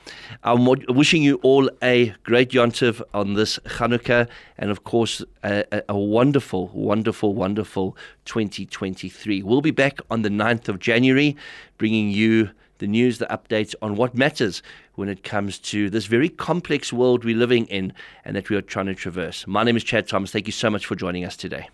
I'm 0.43 0.65
wishing 0.89 1.23
you 1.23 1.37
all 1.43 1.71
a 1.83 2.15
great 2.25 2.51
Yontiv 2.51 3.03
on 3.15 3.35
this 3.35 3.59
Hanukkah 3.67 4.29
and, 4.59 4.71
of 4.71 4.85
course, 4.85 5.23
a, 5.45 5.83
a 5.89 5.99
wonderful, 5.99 6.69
wonderful, 6.69 7.35
wonderful 7.35 7.97
2023. 8.25 9.43
We'll 9.43 9.61
be 9.61 9.71
back 9.71 10.01
on 10.11 10.23
the 10.23 10.29
9th 10.29 10.69
of 10.69 10.79
January 10.79 11.37
bringing 11.79 12.11
you 12.11 12.51
the 12.81 12.87
news, 12.87 13.19
the 13.19 13.27
updates 13.27 13.75
on 13.81 13.95
what 13.95 14.15
matters 14.15 14.63
when 14.97 15.09
it 15.09 15.23
comes 15.23 15.59
to 15.59 15.89
this 15.89 16.07
very 16.07 16.29
complex 16.29 16.93
world 16.93 17.25
we're 17.25 17.37
living 17.37 17.65
in 17.67 17.93
and 18.25 18.37
that 18.37 18.51
we 18.51 18.57
are 18.57 18.63
trying 18.63 18.87
to 18.87 18.95
traverse. 18.95 19.47
My 19.47 19.63
name 19.63 19.77
is 19.77 19.85
Chad 19.85 20.09
Thomas. 20.09 20.33
Thank 20.33 20.47
you 20.47 20.53
so 20.53 20.69
much 20.69 20.85
for 20.85 20.97
joining 20.97 21.25
us 21.25 21.37
today. 21.37 21.71